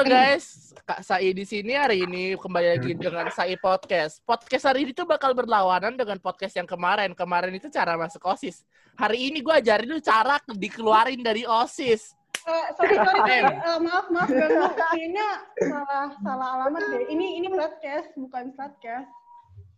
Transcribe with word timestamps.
Halo 0.00 0.16
guys, 0.16 0.72
Kak 0.88 1.04
Sai 1.04 1.28
di 1.36 1.44
sini 1.44 1.76
hari 1.76 2.08
ini 2.08 2.32
kembali 2.32 2.72
lagi 2.72 2.96
dengan 2.96 3.28
Sai 3.28 3.52
Podcast. 3.60 4.24
Podcast 4.24 4.64
hari 4.64 4.88
ini 4.88 4.96
tuh 4.96 5.04
bakal 5.04 5.36
berlawanan 5.36 5.92
dengan 5.92 6.16
podcast 6.16 6.56
yang 6.56 6.64
kemarin. 6.64 7.12
Kemarin 7.12 7.52
itu 7.52 7.68
cara 7.68 8.00
masuk 8.00 8.24
OSIS. 8.24 8.64
Hari 8.96 9.28
ini 9.28 9.44
gue 9.44 9.52
ajarin 9.52 9.92
lu 9.92 10.00
cara 10.00 10.40
dikeluarin 10.56 11.20
dari 11.20 11.44
OSIS. 11.44 12.16
Eh, 12.48 12.66
sorry 12.80 12.96
sorry. 12.96 13.44
Eh, 13.44 13.78
maaf 13.84 14.08
maaf 14.08 14.32
ganggu. 14.32 14.72
Kayaknya 14.72 15.28
salah 15.68 16.06
salah 16.24 16.48
alamat 16.56 16.80
deh. 16.96 17.04
Ini 17.12 17.26
ini 17.44 17.46
podcast 17.52 18.08
bukan 18.16 18.56
podcast. 18.56 19.12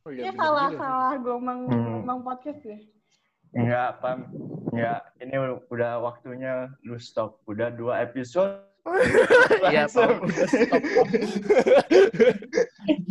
Oh, 0.06 0.14
Ini 0.14 0.30
bener 0.30 0.38
salah 0.38 0.68
juga. 0.70 0.78
salah 0.86 1.12
gelombang 1.18 1.60
Hmm. 1.66 2.22
podcast 2.22 2.62
deh. 2.62 2.78
Enggak, 3.58 3.98
Pam. 3.98 4.30
Enggak. 4.70 5.02
Ini 5.18 5.34
udah 5.66 5.98
waktunya 5.98 6.70
lu 6.86 6.94
stop. 7.02 7.42
Udah 7.50 7.74
dua 7.74 8.06
episode. 8.06 8.70
Iya. 9.72 9.86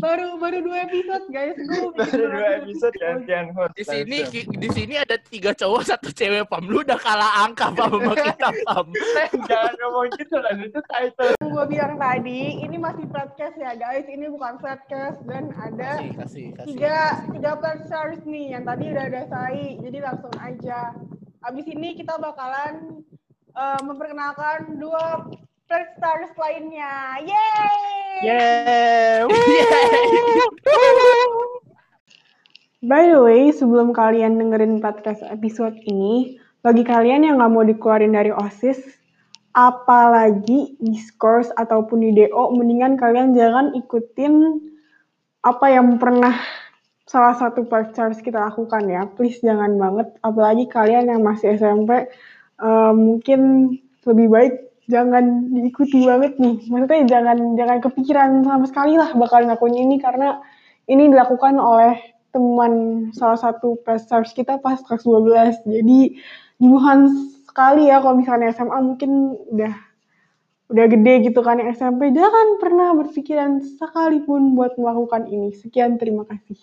Baru 0.04 0.36
baru 0.42 0.60
dua 0.66 0.84
episode 0.84 1.26
guys. 1.32 1.56
Gue 1.56 1.96
Baru 1.96 2.24
dua 2.28 2.50
episode 2.60 2.96
gantian 3.00 3.56
host. 3.56 3.72
Di 3.80 3.84
sini 3.88 4.18
di 4.52 4.68
sini 4.74 4.96
ada 5.00 5.16
tiga 5.16 5.56
cowok 5.56 5.82
satu 5.88 6.10
cewek 6.12 6.44
Pam. 6.52 6.68
Lu 6.68 6.84
udah 6.84 7.00
kalah 7.00 7.48
angka 7.48 7.72
Pam 7.72 7.88
sama 7.88 8.14
kita 8.20 8.50
Pam. 8.68 8.88
Eh, 9.22 9.30
Jangan 9.48 9.74
ngomong 9.80 10.08
gitu 10.18 10.36
lah. 10.42 10.54
Itu 10.58 10.82
title. 10.90 11.36
gue 11.40 11.66
bilang 11.70 11.96
tadi 11.96 12.42
ini 12.64 12.76
masih 12.76 13.06
podcast 13.08 13.56
ya 13.56 13.72
guys. 13.78 14.04
Ini 14.08 14.28
bukan 14.28 14.60
podcast 14.60 15.20
dan 15.30 15.54
ada 15.56 16.02
Kasih 16.02 16.12
kasih 16.20 16.46
kasih. 16.58 16.68
tiga 16.68 16.98
tiga 17.32 17.52
stars 17.88 18.22
nih 18.28 18.58
yang 18.58 18.64
tadi 18.68 18.92
udah 18.92 19.04
ada 19.08 19.22
Sai. 19.30 19.80
Jadi 19.80 19.98
langsung 20.04 20.34
aja. 20.36 20.92
Abis 21.42 21.66
ini 21.70 21.96
kita 21.96 22.18
bakalan 22.20 23.06
eh, 23.54 23.80
memperkenalkan 23.88 24.76
dua 24.76 25.30
stars 25.72 26.32
lainnya. 26.36 27.24
Yeay! 27.24 27.76
Yeah. 28.28 29.24
By 32.84 33.08
the 33.08 33.22
way, 33.24 33.56
sebelum 33.56 33.96
kalian 33.96 34.36
dengerin 34.42 34.84
podcast 34.84 35.24
episode 35.24 35.78
ini, 35.88 36.42
bagi 36.66 36.84
kalian 36.84 37.24
yang 37.24 37.40
nggak 37.40 37.52
mau 37.54 37.64
dikeluarin 37.64 38.12
dari 38.12 38.34
OSIS, 38.34 38.82
apalagi 39.56 40.76
discourse 40.82 41.54
ataupun 41.56 42.04
di 42.04 42.10
DO, 42.20 42.58
mendingan 42.58 43.00
kalian 43.00 43.32
jangan 43.38 43.72
ikutin 43.78 44.60
apa 45.46 45.66
yang 45.72 45.96
pernah 46.02 46.36
salah 47.08 47.38
satu 47.38 47.64
podcast 47.70 48.20
kita 48.20 48.42
lakukan 48.44 48.92
ya. 48.92 49.08
Please 49.14 49.40
jangan 49.40 49.78
banget, 49.80 50.20
apalagi 50.26 50.68
kalian 50.68 51.08
yang 51.08 51.22
masih 51.24 51.56
SMP, 51.56 52.10
eh, 52.60 52.94
mungkin 52.98 53.72
lebih 54.10 54.28
baik 54.28 54.71
jangan 54.92 55.48
diikuti 55.56 56.04
banget 56.04 56.36
nih. 56.36 56.60
Maksudnya 56.68 57.08
jangan 57.08 57.56
jangan 57.56 57.78
kepikiran 57.80 58.30
sama 58.44 58.66
sekali 58.68 59.00
lah 59.00 59.16
bakal 59.16 59.48
ngelakuin 59.48 59.80
ini 59.80 59.96
karena 60.04 60.44
ini 60.92 61.08
dilakukan 61.08 61.56
oleh 61.56 61.96
teman 62.36 63.08
salah 63.16 63.40
satu 63.40 63.80
pestars 63.88 64.36
kita 64.36 64.60
pas 64.60 64.84
kelas 64.84 65.08
12. 65.08 65.64
Jadi 65.64 66.20
jibuhan 66.60 67.08
sekali 67.48 67.88
ya 67.88 68.04
kalau 68.04 68.20
misalnya 68.20 68.52
SMA 68.52 68.80
mungkin 68.84 69.40
udah 69.56 69.74
udah 70.72 70.86
gede 70.88 71.32
gitu 71.32 71.40
kan 71.44 71.60
yang 71.60 71.72
SMP 71.76 72.16
jangan 72.16 72.60
pernah 72.60 72.96
berpikiran 72.96 73.64
sekalipun 73.80 74.60
buat 74.60 74.76
melakukan 74.76 75.32
ini. 75.32 75.56
Sekian 75.56 75.96
terima 75.96 76.28
kasih. 76.28 76.60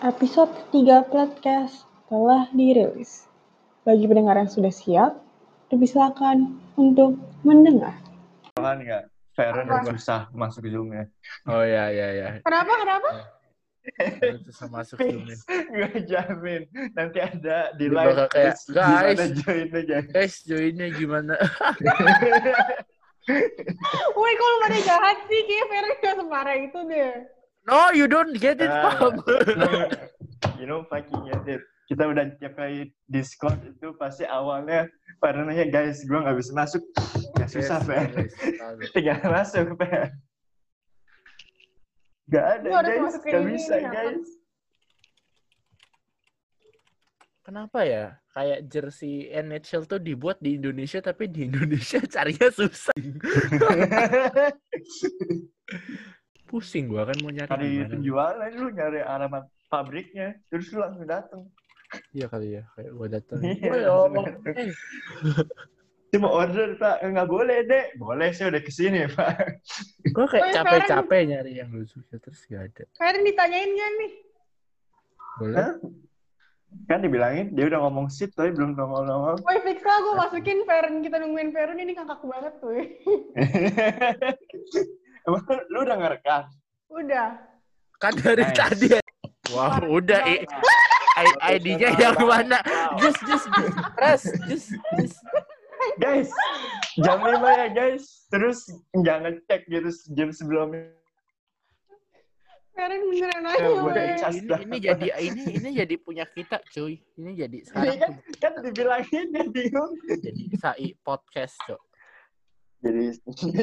Episode 0.00 0.48
ketiga 0.56 1.04
podcast 1.04 1.89
telah 2.10 2.50
dirilis. 2.50 3.30
Bagi 3.86 4.04
pendengar 4.04 4.36
yang 4.36 4.50
sudah 4.50 4.74
siap, 4.74 5.16
dipersilakan 5.70 6.58
untuk 6.74 7.16
mendengar. 7.46 7.94
Kan 8.58 8.82
enggak? 8.82 9.08
Feren 9.32 9.70
susah 9.88 10.26
masuk 10.34 10.66
zoom-nya. 10.68 11.06
Oh 11.48 11.62
ya 11.62 11.88
ya 11.88 12.08
ya. 12.12 12.28
Kenapa? 12.44 12.72
Kenapa? 12.82 13.08
Susah 14.44 14.68
masuk 14.68 15.00
zoomnya. 15.00 15.38
Gue 15.48 15.90
jamin. 16.04 16.62
Nanti 16.92 17.18
ada 17.22 17.72
di 17.78 17.88
live. 17.88 18.28
kayak, 18.28 18.58
gimana 18.68 19.14
"Guys." 19.16 19.32
join 19.40 19.68
aja. 19.72 19.98
Guys, 20.12 20.34
joinnya 20.44 20.86
gimana? 20.92 21.34
Woi, 24.18 24.32
kok 24.34 24.48
lu 24.50 24.58
pada 24.66 24.78
jahat 24.82 25.16
sih? 25.30 25.40
Kayaknya 25.46 25.64
Feren 25.70 25.94
gak 26.02 26.14
separah 26.18 26.56
itu 26.58 26.78
deh. 26.90 27.12
No, 27.64 27.78
you 27.94 28.10
don't 28.10 28.34
get 28.36 28.58
it, 28.58 28.66
Ah, 28.72 28.96
Pam. 28.98 29.20
you 30.58 30.66
know 30.66 30.82
fucking 30.90 31.22
get 31.28 31.44
it. 31.46 31.62
Kita 31.90 32.06
udah 32.06 32.22
tiap 32.38 32.54
kali 32.54 32.94
Discord 33.04 33.58
itu 33.66 33.90
pasti 33.98 34.22
awalnya 34.22 34.86
pada 35.18 35.42
nanya 35.42 35.66
guys 35.66 36.06
gue 36.06 36.14
nggak 36.14 36.38
bisa 36.38 36.54
masuk. 36.54 36.82
Ya 37.34 37.50
susah 37.50 37.82
Yes, 37.82 37.88
Fer. 37.90 38.06
yes, 38.14 38.30
tahu. 38.54 38.78
Tinggal 38.94 39.18
masuk 39.26 39.66
Fer. 39.74 40.14
Gak 42.30 42.46
ada 42.62 42.68
guys, 42.86 43.00
masukin 43.02 43.32
gak 43.34 43.42
ini, 43.42 43.50
bisa 43.58 43.74
ini, 43.74 43.82
apa? 43.82 43.94
guys. 43.98 44.28
Kenapa 47.42 47.82
ya? 47.82 48.04
Kayak 48.30 48.60
jersey 48.70 49.26
NHL 49.26 49.82
tuh 49.90 49.98
dibuat 49.98 50.38
di 50.38 50.54
Indonesia 50.54 51.02
tapi 51.02 51.26
di 51.26 51.50
Indonesia 51.50 51.98
carinya 52.14 52.46
susah. 52.54 52.94
Pusing 56.46 56.86
gua 56.86 57.10
kan 57.10 57.18
mau 57.18 57.30
nyari 57.30 57.50
gimana. 57.50 57.90
penjualan 57.90 58.50
lu 58.54 58.68
nyari 58.70 59.00
alamat 59.02 59.50
pabriknya, 59.66 60.38
terus 60.50 60.70
lu 60.70 60.82
langsung 60.82 61.06
datang. 61.06 61.42
Iya 62.10 62.26
kali 62.26 62.54
ya, 62.54 62.62
kayak 62.74 62.90
gua 62.92 63.06
datang. 63.08 63.40
Iya, 63.44 63.70
"Woi, 63.70 63.82
om, 63.84 64.12
langsung. 64.14 64.54
eh, 64.54 64.70
Cuma 66.10 66.26
order 66.26 66.74
pak, 66.74 67.00
nggak 67.00 67.26
boleh 67.26 67.56
dek. 67.64 67.94
Boleh 67.94 68.28
saya 68.30 68.50
udah 68.50 68.60
ke 68.60 68.68
sini 68.68 69.06
pak. 69.14 69.62
Gua 70.10 70.26
kayak 70.26 70.52
capek-capek 70.52 71.18
nyari 71.24 71.52
yang 71.58 71.70
lucu 71.70 71.98
ya 72.04 72.16
terus 72.18 72.40
gak 72.46 72.62
ada. 72.66 72.82
Feren 72.94 73.22
ditanyain 73.22 73.70
gak 73.70 73.90
nih? 73.96 74.12
Boleh? 75.38 75.56
Hah? 75.56 75.72
Kan 76.86 77.00
dibilangin 77.00 77.50
dia 77.50 77.66
udah 77.66 77.82
ngomong 77.82 78.06
sit 78.06 78.30
tapi 78.30 78.50
belum 78.50 78.74
ngomong-ngomong. 78.74 79.42
Woi, 79.42 79.58
fix 79.62 79.78
lah 79.82 79.98
gue 79.98 80.14
masukin 80.16 80.58
Feren. 80.62 80.94
Kita 80.98 81.16
nungguin 81.18 81.50
Feren 81.50 81.78
ini 81.78 81.92
kakak 81.94 82.22
banget 82.22 82.54
tuh. 82.58 82.74
Emang 85.26 85.42
lu 85.68 85.78
udah 85.80 85.96
ngerekam? 85.96 86.42
Udah. 86.88 87.28
Kan 87.98 88.12
dari 88.16 88.42
Nice. 88.42 88.56
tadi. 88.56 88.86
ya. 88.88 89.00
Wah, 89.50 89.82
udah 89.82 90.20
i- 90.26 90.40
I- 90.40 90.46
ID-nya 91.40 91.88
yang 91.98 92.16
mana? 92.24 92.58
Just 93.00 93.20
just 93.26 93.46
just 93.52 93.74
press, 93.96 94.22
just 94.48 94.68
just 94.98 95.18
Guys, 95.96 96.28
jam 97.00 97.24
5 97.24 97.40
ya 97.40 97.68
guys. 97.72 98.28
Terus 98.28 98.68
jangan 98.92 99.40
cek 99.48 99.64
gitu 99.72 99.88
jam 100.12 100.28
sebelumnya. 100.28 100.92
Feren 102.76 103.00
beneran 103.12 103.44
Ya, 103.44 103.68
aja. 104.14 104.28
ini, 104.32 104.56
ini 104.64 104.76
jadi 104.80 105.06
ini 105.20 105.42
ini 105.60 105.70
jadi 105.76 105.94
punya 106.00 106.24
kita, 106.28 106.60
cuy. 106.72 107.00
Ini 107.16 107.32
jadi 107.44 107.58
sekarang 107.68 107.96
kan, 107.96 108.12
kan 108.40 108.52
dibilangin 108.64 109.26
dia 109.32 109.44
bingung. 109.48 109.92
jadi 110.08 110.42
Sai 110.56 110.96
podcast, 111.04 111.56
cok. 111.68 111.80
Jadi 112.80 113.02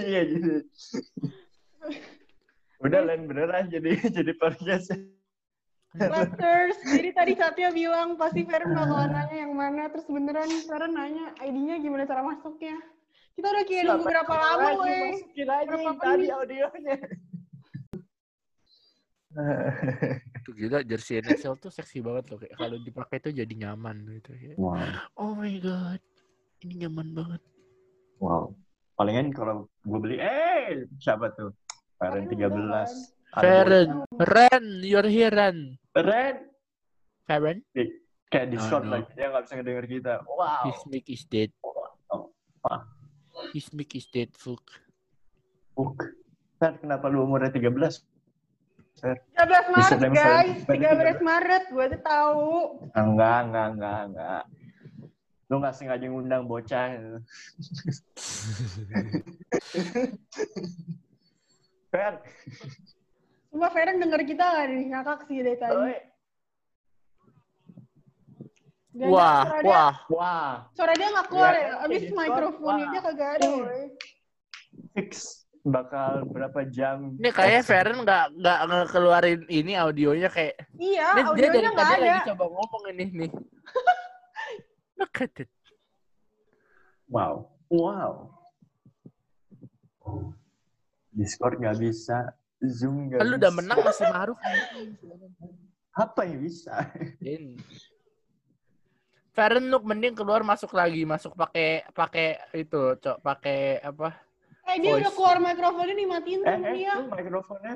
iya 0.05 0.21
jadi. 0.25 0.61
Udah 2.81 3.01
lain 3.09 3.25
beneran 3.25 3.73
jadi 3.73 3.97
jadi 4.21 4.33
podcast. 4.37 4.93
Masters, 5.95 6.77
jadi 6.99 7.09
tadi 7.15 7.33
Satya 7.39 7.71
bilang 7.71 8.19
pasti 8.19 8.43
Feren 8.43 8.75
bakalan 8.75 9.07
nanya 9.15 9.37
yang 9.47 9.53
mana, 9.55 9.87
terus 9.87 10.03
beneran 10.11 10.51
Feren 10.67 10.91
nanya 10.91 11.31
ID-nya 11.39 11.79
gimana 11.79 12.03
cara 12.03 12.21
masuknya. 12.27 12.75
Kita 13.37 13.47
udah 13.53 13.63
kayak 13.63 13.83
nunggu 13.85 14.05
berapa 14.09 14.33
lama, 14.33 14.67
woi. 14.81 15.13
Masukin 15.13 15.47
aja 15.47 15.65
Berapa 15.69 15.81
yang 15.85 15.97
tadi 16.01 16.25
audionya. 16.33 16.95
Itu 20.41 20.49
gila 20.57 20.81
jersey 20.81 21.21
NHL 21.21 21.55
tuh 21.61 21.69
seksi 21.69 22.01
banget 22.01 22.33
loh 22.33 22.41
kayak 22.41 22.57
kalau 22.57 22.77
dipakai 22.81 23.21
tuh 23.21 23.29
jadi 23.29 23.53
nyaman 23.53 24.01
gitu 24.17 24.33
ya. 24.33 24.57
Wow. 24.57 24.81
Oh 25.13 25.37
my 25.37 25.53
god. 25.61 26.01
Ini 26.65 26.89
nyaman 26.89 27.13
banget. 27.13 27.41
Wow. 28.17 28.57
Palingan 28.97 29.29
kalau 29.29 29.69
gue 29.85 29.99
beli, 30.01 30.17
eh 30.17 30.89
siapa 30.97 31.29
tuh? 31.37 31.53
Paling 32.01 32.25
13. 32.33 32.49
Feren, 33.33 33.89
Ren, 34.13 34.65
you're 34.81 35.05
here 35.05 35.29
Ren. 35.29 35.75
Feren. 35.91 36.35
Feren, 37.27 37.59
Kayak 38.27 38.47
Discord 38.51 38.83
Aduh. 38.83 38.91
lagi, 38.91 39.07
dia 39.15 39.27
nggak 39.31 39.43
bisa 39.47 39.53
ngedenger 39.55 39.85
kita. 39.87 40.13
Wow. 40.27 40.67
his 40.67 40.79
mic 40.87 41.07
is 41.07 41.23
dead. 41.23 41.51
Oh, 41.63 41.87
His 43.53 43.71
mic 43.71 43.93
is 43.93 44.07
dead, 44.07 44.27
fuck. 44.33 44.63
Buk. 45.71 45.95
Fer, 46.57 46.75
kenapa 46.81 47.07
lu 47.07 47.23
umurnya 47.23 47.53
13? 47.53 48.03
13 48.97 49.21
Bisa 49.69 49.93
Maret, 49.93 49.99
demo 50.01 50.15
guys. 50.17 50.65
saya. 50.65 50.91
13 51.13 51.21
Maret, 51.21 51.63
gue 51.69 51.85
tuh 51.93 52.01
tahu. 52.01 52.49
Enggak, 52.97 53.37
enggak, 53.47 53.67
enggak, 53.77 53.99
enggak. 54.09 54.43
Lu 55.47 55.55
nggak 55.61 55.75
sengaja 55.77 56.05
ngundang 56.09 56.43
bocah. 56.49 56.97
Fer, 61.87 62.13
Coba 63.47 63.67
Feren 63.71 63.97
denger 63.97 64.21
kita 64.23 64.43
gak 64.45 64.65
nih? 64.67 64.83
Ngakak 64.91 65.19
sih 65.25 65.37
dari 65.39 65.57
tadi. 65.57 65.93
Jangan 68.97 69.13
Wah, 69.13 69.41
suara 69.45 69.61
dia, 69.61 69.69
wah. 69.69 69.93
Wah, 70.09 70.51
suara 70.73 70.93
dia 70.97 71.07
nggak 71.13 71.27
keluar 71.29 71.53
ya. 71.53 71.61
kan, 71.69 71.85
Abis 71.85 72.01
mikrofonnya 72.09 72.65
wah. 72.81 72.89
dia 72.89 73.01
kagak 73.05 73.29
ada. 73.37 73.47
woy. 73.53 73.83
fix 74.97 75.11
bakal 75.61 76.25
berapa 76.25 76.59
jam. 76.65 77.13
Ini 77.13 77.29
kayaknya 77.29 77.61
Feren 77.61 77.97
nggak 78.01 78.25
nggak 78.33 78.59
ngeluarin 78.89 79.41
ini 79.47 79.77
audionya 79.77 80.33
kayak 80.33 80.57
Iya, 80.73 81.07
Ini 81.13 81.21
dia 81.21 81.27
audionya 81.29 81.53
dari 81.53 81.67
nggak 81.69 81.85
tadi 81.85 81.93
ada. 82.01 82.09
lagi 82.09 82.29
coba 82.33 82.45
ngomong 82.49 82.83
ini 82.89 83.05
nih. 83.13 83.31
Look 84.97 85.17
at 85.21 85.35
it. 85.37 85.51
Wow. 87.05 87.53
Wow. 87.69 88.33
Discord 91.13 91.61
nggak 91.61 91.77
bisa, 91.77 92.33
Zoom 92.59 93.07
nggak 93.07 93.21
Lu 93.21 93.27
bisa. 93.27 93.39
udah 93.39 93.51
menang 93.53 93.79
masih 93.79 94.05
maruk. 94.09 94.37
Apa 95.93 96.21
yang 96.23 96.37
bisa? 96.41 96.73
Feren 99.29 99.69
lu 99.69 99.77
mending 99.79 100.13
keluar 100.13 100.41
masuk 100.41 100.73
lagi, 100.73 101.05
masuk 101.05 101.33
pakai 101.33 101.85
pakai 101.91 102.27
itu, 102.55 102.97
cok, 102.97 103.21
pakai 103.21 103.77
apa? 103.79 104.17
Eh 104.65 104.81
dia 104.81 104.91
Voice. 104.91 105.05
udah 105.05 105.11
keluar 105.13 105.37
mikrofonnya 105.39 105.95
dimatiin 105.95 106.39
Eh, 106.39 106.49
sama 106.49 106.65
eh, 106.65 106.73
dia. 106.73 106.93
tuh 106.97 107.07
mikrofonnya. 107.13 107.75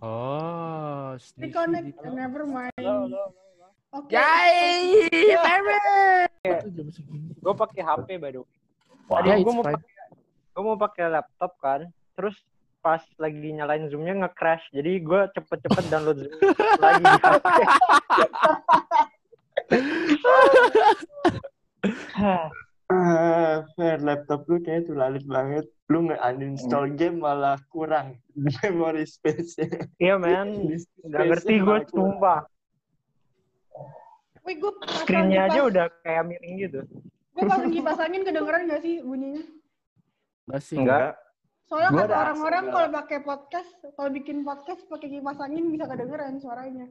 Oh, 0.00 1.14
Reconnect. 1.36 1.84
gitu. 1.88 2.08
Never 2.08 2.42
mind. 2.44 2.74
Halo, 2.74 3.06
halo, 3.06 3.22
halo. 3.28 3.66
Oke. 3.92 4.10
Yay, 4.10 5.06
Feren. 5.36 6.30
Gue 7.36 7.54
pakai 7.54 7.80
HP 7.80 8.08
baru. 8.16 8.42
Wow. 9.06 9.20
Gue 9.20 9.52
mau 9.52 9.62
pakai 9.64 9.90
gue 10.48 10.62
mau 10.64 10.78
pakai 10.80 11.04
laptop 11.08 11.52
kan. 11.58 11.80
Terus 12.14 12.34
pas 12.82 13.02
lagi 13.16 13.54
nyalain 13.54 13.86
zoomnya 13.88 14.26
nge-crash. 14.26 14.66
Jadi 14.74 14.98
gue 15.00 15.20
cepet-cepet 15.38 15.84
download 15.88 16.18
zoom 16.26 16.34
lagi 16.82 17.02
di 17.06 17.18
HP. 17.22 17.46
Ah, 22.92 23.64
Fer, 23.78 23.98
laptop 24.04 24.44
lu 24.50 24.60
kayak 24.60 24.90
tuh 24.90 24.98
lalit 24.98 25.24
banget. 25.24 25.64
Lu 25.88 26.10
nge-uninstall 26.10 26.92
game 26.98 27.22
malah 27.22 27.56
kurang 27.72 28.18
memory 28.60 29.06
space-nya. 29.08 29.88
Iya 29.96 30.18
men, 30.20 30.68
nggak 31.06 31.22
ngerti 31.32 31.54
gue 31.62 31.78
sumpah. 31.88 32.44
Wih, 34.42 34.58
gue 34.58 34.72
Screennya 35.06 35.46
aja 35.46 35.60
udah 35.70 35.86
kayak 36.02 36.26
miring 36.26 36.54
gitu. 36.58 36.80
Gue 37.32 37.44
pasang 37.46 37.70
kipas 37.70 38.02
angin 38.02 38.26
kedengeran 38.26 38.66
gak 38.66 38.82
sih 38.82 38.98
bunyinya? 39.00 39.46
Enggak 40.50 40.62
sih. 40.66 40.76
Enggak. 40.82 41.14
Soalnya 41.66 41.88
Gua 41.88 42.04
kata 42.04 42.16
orang-orang 42.20 42.64
kalau 42.68 42.88
pakai 42.92 43.18
podcast, 43.22 43.70
kalau 43.96 44.10
bikin 44.12 44.44
podcast 44.44 44.82
pakai 44.86 45.08
kipas 45.08 45.38
angin 45.40 45.72
bisa 45.72 45.88
kedengeran 45.88 46.36
suaranya. 46.36 46.84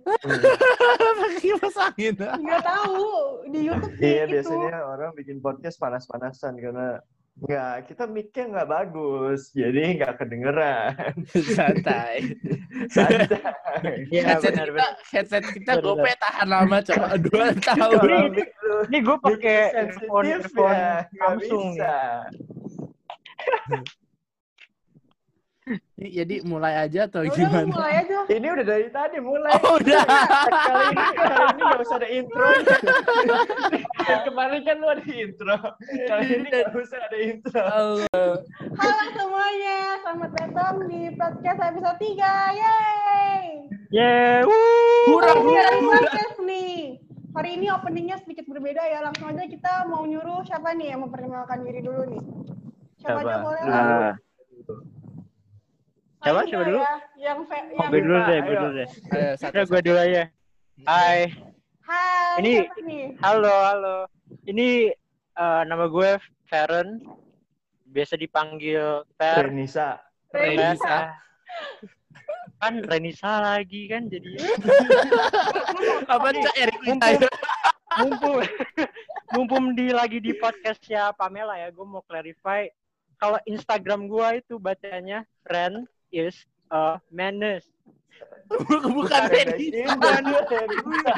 Pakai 1.22 1.40
kipas 1.40 1.76
angin. 1.78 2.14
Nggak 2.18 2.64
tahu 2.66 3.06
di 3.48 3.60
YouTube 3.62 3.94
sih 3.94 4.10
Iya, 4.10 4.24
itu. 4.26 4.32
biasanya 4.34 4.78
orang 4.82 5.12
bikin 5.14 5.38
podcast 5.38 5.78
panas-panasan 5.78 6.58
karena 6.58 6.98
nggak 7.42 7.88
kita 7.88 8.04
mic-nya 8.06 8.44
nggak 8.50 8.70
bagus, 8.70 9.54
jadi 9.54 10.02
nggak 10.02 10.14
kedengeran. 10.18 11.14
Santai. 11.30 12.16
Santai. 12.96 14.10
Iya 14.10 14.22
headset 14.34 14.52
benar 14.52 14.68
kita, 14.68 14.76
benar. 14.76 14.94
headset 15.14 15.44
kita 15.46 15.72
gope 15.80 16.12
tahan 16.18 16.48
lama, 16.50 16.78
cok. 16.82 17.02
Dua 17.30 17.48
tahun. 17.56 18.10
Ini- 18.34 18.50
Ini 18.90 18.98
gue 18.98 19.18
pakai 19.22 19.58
earphone 19.78 20.26
ya, 20.26 21.06
Samsung. 21.22 21.68
Jadi 25.96 26.36
mulai 26.44 26.74
aja 26.82 27.06
atau 27.06 27.22
Ya 27.22 27.30
Udah 27.32 27.38
gimana? 27.38 27.68
mulai 27.70 27.94
aja. 28.02 28.18
Ini 28.28 28.48
udah 28.52 28.66
dari 28.66 28.88
tadi 28.90 29.18
mulai. 29.22 29.52
Oh, 29.62 29.78
udah. 29.78 30.04
kali 30.50 30.84
ini 30.92 31.06
kali 31.14 31.44
ini 31.46 31.62
nggak 31.62 31.82
usah 31.82 31.98
ada 31.98 32.10
intro. 32.10 32.48
Yang 34.10 34.22
kemarin 34.28 34.60
kan 34.66 34.76
lu 34.82 34.88
ada 34.90 35.06
intro. 35.06 35.56
Kali 35.82 36.26
ini 36.28 36.48
nggak 36.50 36.74
usah 36.74 37.00
ada 37.06 37.18
intro. 37.18 37.62
Allah. 37.62 38.34
Halo 38.76 39.06
semuanya, 39.14 39.78
selamat 40.02 40.32
datang 40.36 40.76
di 40.90 41.02
podcast 41.16 41.60
episode 41.62 41.98
3. 42.02 42.58
Yeay! 42.58 43.44
Yeah, 43.92 44.48
wuh. 44.48 45.20
Hurrah, 45.20 45.36
podcast 45.78 46.40
nih. 46.42 46.98
Hari 47.32 47.50
ini 47.56 47.68
openingnya 47.72 48.20
sedikit 48.20 48.44
berbeda 48.44 48.84
ya. 48.84 49.04
Langsung 49.04 49.32
aja 49.32 49.44
kita 49.48 49.88
mau 49.88 50.04
nyuruh 50.04 50.44
siapa 50.44 50.76
nih 50.76 50.96
yang 50.96 51.04
memperkenalkan 51.04 51.64
diri 51.64 51.80
dulu 51.80 52.04
nih. 52.08 52.22
Siapa, 53.00 53.20
Siapa? 53.20 53.28
aja 53.28 53.36
boleh? 53.40 53.62
Lu. 53.62 53.72
Ah, 53.72 54.14
Siapa? 56.22 56.42
Siapa 56.46 56.64
dulu? 56.70 56.80
Ya, 56.80 56.94
yang 57.18 57.40
fe- 57.50 57.66
yang 57.74 57.90
gue 57.90 58.02
dulu 58.06 58.18
deh, 58.22 58.38
gue 58.40 58.56
dulu 58.56 58.72
deh. 58.78 58.88
Ayo, 59.10 59.30
satu, 59.42 59.60
gue 59.66 59.82
dulu 59.82 59.98
aja. 59.98 60.24
Hai, 60.86 61.20
Hai, 61.82 62.40
Ini- 62.40 63.18
halo, 63.20 63.50
halo. 63.50 63.98
Ini 64.46 64.94
eh, 65.34 65.62
nama 65.66 65.90
gue 65.90 66.10
Feren. 66.46 67.02
Biasa 67.90 68.16
dipanggil 68.16 69.02
Fer. 69.18 69.50
Renisa. 69.50 69.98
Renisa. 70.32 71.12
Kan 72.62 72.86
Renisa 72.86 73.42
lagi 73.42 73.90
kan 73.90 74.06
jadi 74.06 74.38
Apa 76.14 76.30
cak 76.30 76.56
Erik 76.56 76.78
mumpung 77.98 78.40
mumpung 79.34 79.66
di 79.74 79.90
lagi 79.92 80.22
di 80.22 80.32
podcastnya 80.32 81.12
Pamela 81.12 81.58
ya, 81.58 81.74
gue 81.74 81.84
mau 81.84 82.06
clarify 82.06 82.70
kalau 83.18 83.42
Instagram 83.44 84.06
gue 84.08 84.28
itu 84.40 84.56
bacanya 84.56 85.26
Ren 85.44 85.84
is 86.12 86.36
a 86.72 87.00
menace. 87.12 87.68
Bukan 88.52 89.24
Renisa. 89.32 89.96
Bukan 89.96 90.24
Renisa. 90.52 91.16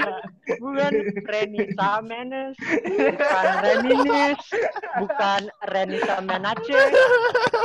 Bukan 0.61 0.91
Renisa 1.25 1.89
Menes. 2.05 2.55
Bukan 2.61 3.45
Reninis. 3.65 4.41
Bukan 5.01 5.41
Renisa 5.67 6.15
Menace. 6.21 6.77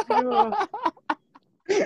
Aduh. 0.08 0.50
Eh, 1.68 1.84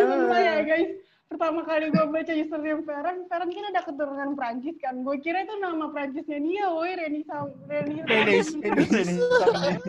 sumpah 0.00 0.40
ya 0.40 0.56
guys. 0.64 1.13
Pertama 1.34 1.66
kali 1.66 1.90
gue 1.90 2.06
baca 2.14 2.30
username 2.30 2.86
Feren, 2.86 3.26
Feren 3.26 3.50
kan 3.50 3.64
ada 3.74 3.82
keturunan 3.82 4.38
Prancis 4.38 4.78
kan. 4.78 5.02
Gue 5.02 5.18
kira 5.18 5.42
itu 5.42 5.58
nama 5.58 5.90
Prancisnya 5.90 6.38
dia, 6.38 6.70
woi 6.70 6.94
Renisa. 6.94 7.50
Renisa. 7.66 8.06
Renis. 8.06 8.48
Renisa. 8.62 9.46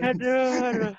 Aduh, 0.09 0.49
aduh. 0.73 0.93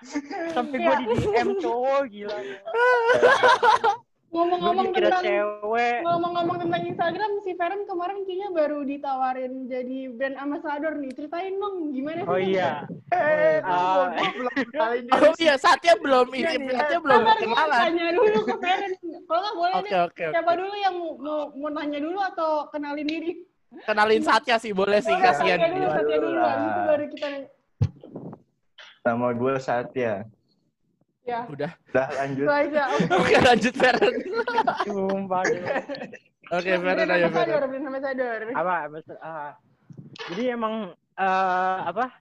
Sampai 0.55 0.79
gue 0.87 0.95
di 1.03 1.07
DM 1.19 1.51
cowok 1.59 2.03
gila. 2.15 2.39
Ngomong-ngomong 4.27 4.91
tentang 4.91 5.23
cewek. 5.23 5.99
ngomong-ngomong 6.03 6.57
tentang 6.59 6.83
Instagram, 6.83 7.31
si 7.41 7.55
Feren 7.55 7.87
kemarin 7.87 8.27
kayaknya 8.27 8.49
baru 8.51 8.83
ditawarin 8.83 9.53
jadi 9.65 10.11
brand 10.11 10.37
ambassador 10.37 10.99
nih. 10.99 11.15
Ceritain 11.15 11.55
dong 11.57 11.95
gimana 11.95 12.21
sih? 12.21 12.29
Oh 12.29 12.37
iya. 12.37 12.85
Eh, 13.15 13.63
Ah. 13.63 14.11
Oh 15.15 15.33
iya, 15.39 15.55
saatnya 15.57 15.95
belum 15.97 16.27
ini, 16.35 16.43
Iya, 16.59 16.75
saatnya 16.75 16.99
belum 17.01 17.21
kenalan. 17.23 17.81
Tanya 17.81 18.07
dulu 18.13 18.39
ke 18.45 18.55
Feren. 18.59 18.93
Kalau 19.25 19.41
nggak 19.41 19.57
boleh 19.57 19.75
Oke, 19.77 19.89
deh. 19.89 20.01
oke, 20.05 20.25
Siapa 20.35 20.53
dulu 20.55 20.75
yang 20.75 20.95
mau, 20.95 21.11
mau, 21.17 21.39
mau 21.55 21.71
nanya 21.73 21.99
dulu 21.99 22.19
atau 22.21 22.51
kenalin 22.69 23.07
diri? 23.07 23.33
Kenalin 23.83 24.23
saatnya 24.23 24.57
sih, 24.59 24.71
boleh 24.71 25.01
sih, 25.01 25.15
kasihan. 25.15 25.59
Satya 25.59 25.69
dulu, 25.71 25.87
Satya 25.89 26.17
dulu. 26.19 26.37
Lah. 26.37 26.51
Habis 26.51 26.67
itu 26.67 26.81
baru 26.83 27.05
kita 27.09 27.27
nanya. 27.31 27.49
Nama 29.03 29.29
gue 29.33 29.55
Satya. 29.61 30.13
Ya, 31.27 31.43
Udah. 31.51 31.75
Udah 31.91 32.07
lanjut. 32.23 32.47
aja. 32.47 32.83
Oke. 32.95 33.11
Oke, 33.19 33.35
lanjut 33.43 33.75
Feren. 33.75 34.15
Sumpah. 34.87 35.43
Oke, 36.55 36.71
Feren 36.79 37.09
ayo 37.11 37.27
Feren. 37.35 38.55
apa 38.55 38.75
ah. 39.19 39.53
jadi 40.31 40.55
emang 40.55 40.95
eh, 41.19 41.77
apa 41.83 42.15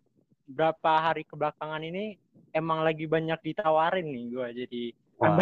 berapa 0.50 0.91
hari 0.97 1.21
kebelakangan 1.29 1.85
ini 1.85 2.17
emang 2.50 2.81
lagi 2.81 3.05
banyak 3.05 3.38
ditawarin 3.45 4.09
nih 4.09 4.25
gue 4.33 4.47
jadi 4.65 4.83
Wah. 5.15 5.39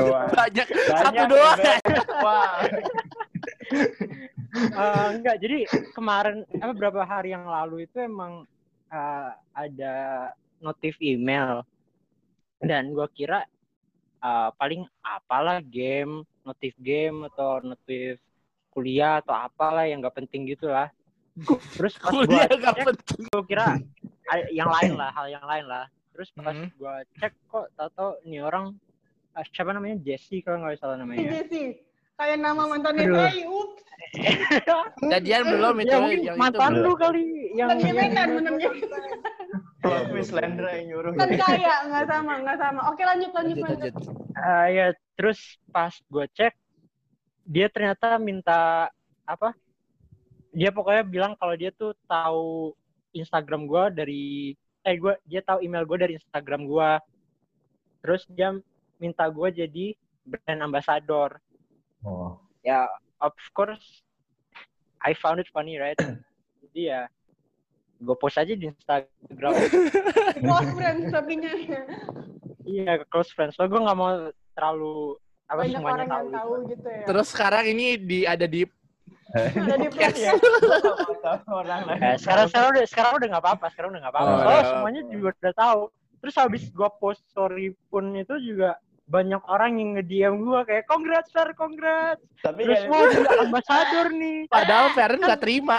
Wah. 0.00 0.26
Banyak, 0.26 0.66
satu 0.66 1.06
Banyak, 1.06 1.26
doang. 1.30 1.58
ya, 1.62 1.76
Wah. 2.26 2.50
Eh, 4.54 5.06
enggak 5.14 5.36
jadi 5.38 5.58
kemarin 5.94 6.42
apa 6.58 6.72
berapa 6.74 7.04
hari 7.06 7.30
yang 7.30 7.46
lalu 7.46 7.86
itu 7.86 8.00
emang 8.02 8.42
eh, 8.90 9.30
ada 9.54 9.94
notif 10.58 10.96
email 10.98 11.62
dan 12.60 12.90
gue 12.90 13.06
kira 13.10 13.42
eh, 14.18 14.50
paling 14.54 14.82
apalah 15.00 15.58
game 15.60 16.22
notif 16.42 16.76
game 16.78 17.26
atau 17.28 17.58
notif 17.60 18.20
kuliah 18.68 19.18
atau 19.18 19.34
apalah 19.34 19.84
yang 19.84 19.98
nggak 19.98 20.14
penting 20.14 20.44
gitu 20.44 20.68
lah 20.68 20.90
terus 21.74 21.96
pas 21.96 22.14
gue 22.14 22.28
gak 22.28 22.50
cek 22.76 22.86
penting. 22.86 23.22
gue 23.26 23.42
kira 23.44 23.66
yang 24.50 24.70
lain 24.70 24.94
lah 24.94 25.10
hal 25.10 25.26
yang 25.26 25.42
lain 25.42 25.64
lah 25.64 25.84
terus 26.10 26.30
pas 26.32 26.54
Hmm. 26.54 26.70
gue 26.70 26.94
cek 27.16 27.32
kok 27.48 27.66
tau-tau 27.74 28.14
ini 28.22 28.38
orang 28.38 28.70
eh, 29.34 29.44
siapa 29.50 29.70
namanya 29.70 29.98
Jesse 30.00 30.38
kalau 30.40 30.62
nggak 30.62 30.78
salah 30.78 30.94
namanya 30.94 31.42
sih. 31.48 31.74
Kayak 32.14 32.38
nama 32.38 32.70
mantannya 32.70 33.10
Aduh. 33.10 33.18
Ray, 33.18 33.42
ups. 33.42 33.82
Jadian 35.02 35.42
belum 35.50 35.74
itu, 35.82 35.90
ya 35.90 35.98
yang 35.98 36.14
itu 36.14 36.38
mantan 36.38 36.70
belum. 36.70 36.86
lu 36.86 36.92
kali 36.94 37.24
yang 37.58 37.68
mantannya 37.74 38.70
Plot 39.84 40.04
twist 40.08 40.32
Lendra 40.32 40.70
yang 40.80 40.86
nyuruh. 40.88 41.12
Kan 41.12 41.28
kaya, 41.36 41.74
nggak 41.92 42.04
sama, 42.08 42.32
nggak 42.40 42.58
sama. 42.58 42.80
Oke 42.88 43.02
lanjut, 43.04 43.30
lanjut, 43.36 43.56
Lanjut, 43.60 43.68
lanjut. 43.84 43.92
lanjut. 44.00 44.34
Ah, 44.34 44.66
ya 44.72 44.86
terus 45.14 45.38
pas 45.70 45.92
gue 45.94 46.24
cek 46.34 46.56
dia 47.44 47.68
ternyata 47.68 48.16
minta 48.16 48.88
apa 49.22 49.52
dia 50.50 50.72
pokoknya 50.72 51.04
bilang 51.04 51.32
kalau 51.36 51.54
dia 51.54 51.70
tuh 51.70 51.92
tahu 52.08 52.72
Instagram 53.12 53.68
gua 53.68 53.92
dari 53.92 54.56
eh 54.82 54.96
gua 54.96 55.14
dia 55.22 55.44
tahu 55.44 55.60
email 55.60 55.84
gua 55.84 55.98
dari 56.00 56.16
Instagram 56.16 56.64
gua 56.64 56.98
terus 58.00 58.24
dia 58.32 58.56
minta 58.96 59.28
gua 59.28 59.52
jadi 59.52 59.92
brand 60.24 60.60
ambassador 60.64 61.36
Oh. 62.04 62.36
ya 62.60 62.84
of 63.16 63.32
course 63.56 64.04
I 65.00 65.16
found 65.16 65.40
it 65.40 65.48
funny 65.48 65.80
right 65.80 65.96
jadi 66.68 66.80
ya 66.84 67.00
gue 67.96 68.16
post 68.18 68.36
aja 68.36 68.52
di 68.52 68.66
Instagram 68.66 69.52
Close 70.44 70.70
friends 70.72 71.04
tapi 71.10 71.32
nya 71.38 71.52
iya 72.64 72.98
close 73.06 73.30
friends 73.30 73.54
so 73.54 73.64
gue 73.64 73.76
nggak 73.76 73.96
mau 73.96 74.28
terlalu 74.54 75.14
apa 75.44 75.60
banyak 75.60 75.76
semuanya 75.76 75.92
orang 75.94 76.08
yang 76.08 76.12
tahu 76.16 76.28
tahu 76.32 76.52
gitu 76.72 76.86
ya. 76.88 77.04
Terus 77.04 77.26
sekarang 77.28 77.64
ini 77.68 77.86
di 78.00 78.18
ada 78.24 78.46
di 78.48 78.64
ada 79.34 79.76
di 79.76 79.88
podcast. 79.92 80.16
ya. 80.16 80.32
orang 81.60 81.80
lain. 81.84 82.00
Eh, 82.00 82.16
sekarang 82.16 82.46
sekarang 82.48 82.68
udah 82.72 82.84
sekarang 82.88 83.12
udah 83.20 83.28
nggak 83.28 83.44
apa-apa 83.44 83.66
sekarang 83.76 83.88
udah 83.92 84.00
nggak 84.08 84.14
apa-apa 84.14 84.30
Oh, 84.30 84.38
soalnya 84.40 84.56
udah. 84.56 84.70
semuanya 84.72 85.02
juga 85.12 85.28
udah 85.36 85.54
tahu 85.54 85.80
terus 86.24 86.34
habis 86.40 86.62
gue 86.72 86.88
post 86.96 87.20
story 87.28 87.76
pun 87.92 88.04
itu 88.16 88.34
juga 88.40 88.80
banyak 89.04 89.42
orang 89.52 89.76
yang 89.76 89.90
nge-DM 90.00 90.34
gue 90.40 90.60
kayak 90.64 90.84
congrats 90.88 91.28
Fer, 91.28 91.52
congrats. 91.52 92.24
Tapi 92.40 92.64
terus 92.64 92.88
kan 92.88 92.90
mau 92.90 93.04
jadi 93.04 93.36
ambasador 93.44 94.06
nih. 94.16 94.38
Padahal 94.48 94.86
Feren 94.96 95.20
nggak 95.20 95.42
terima. 95.44 95.78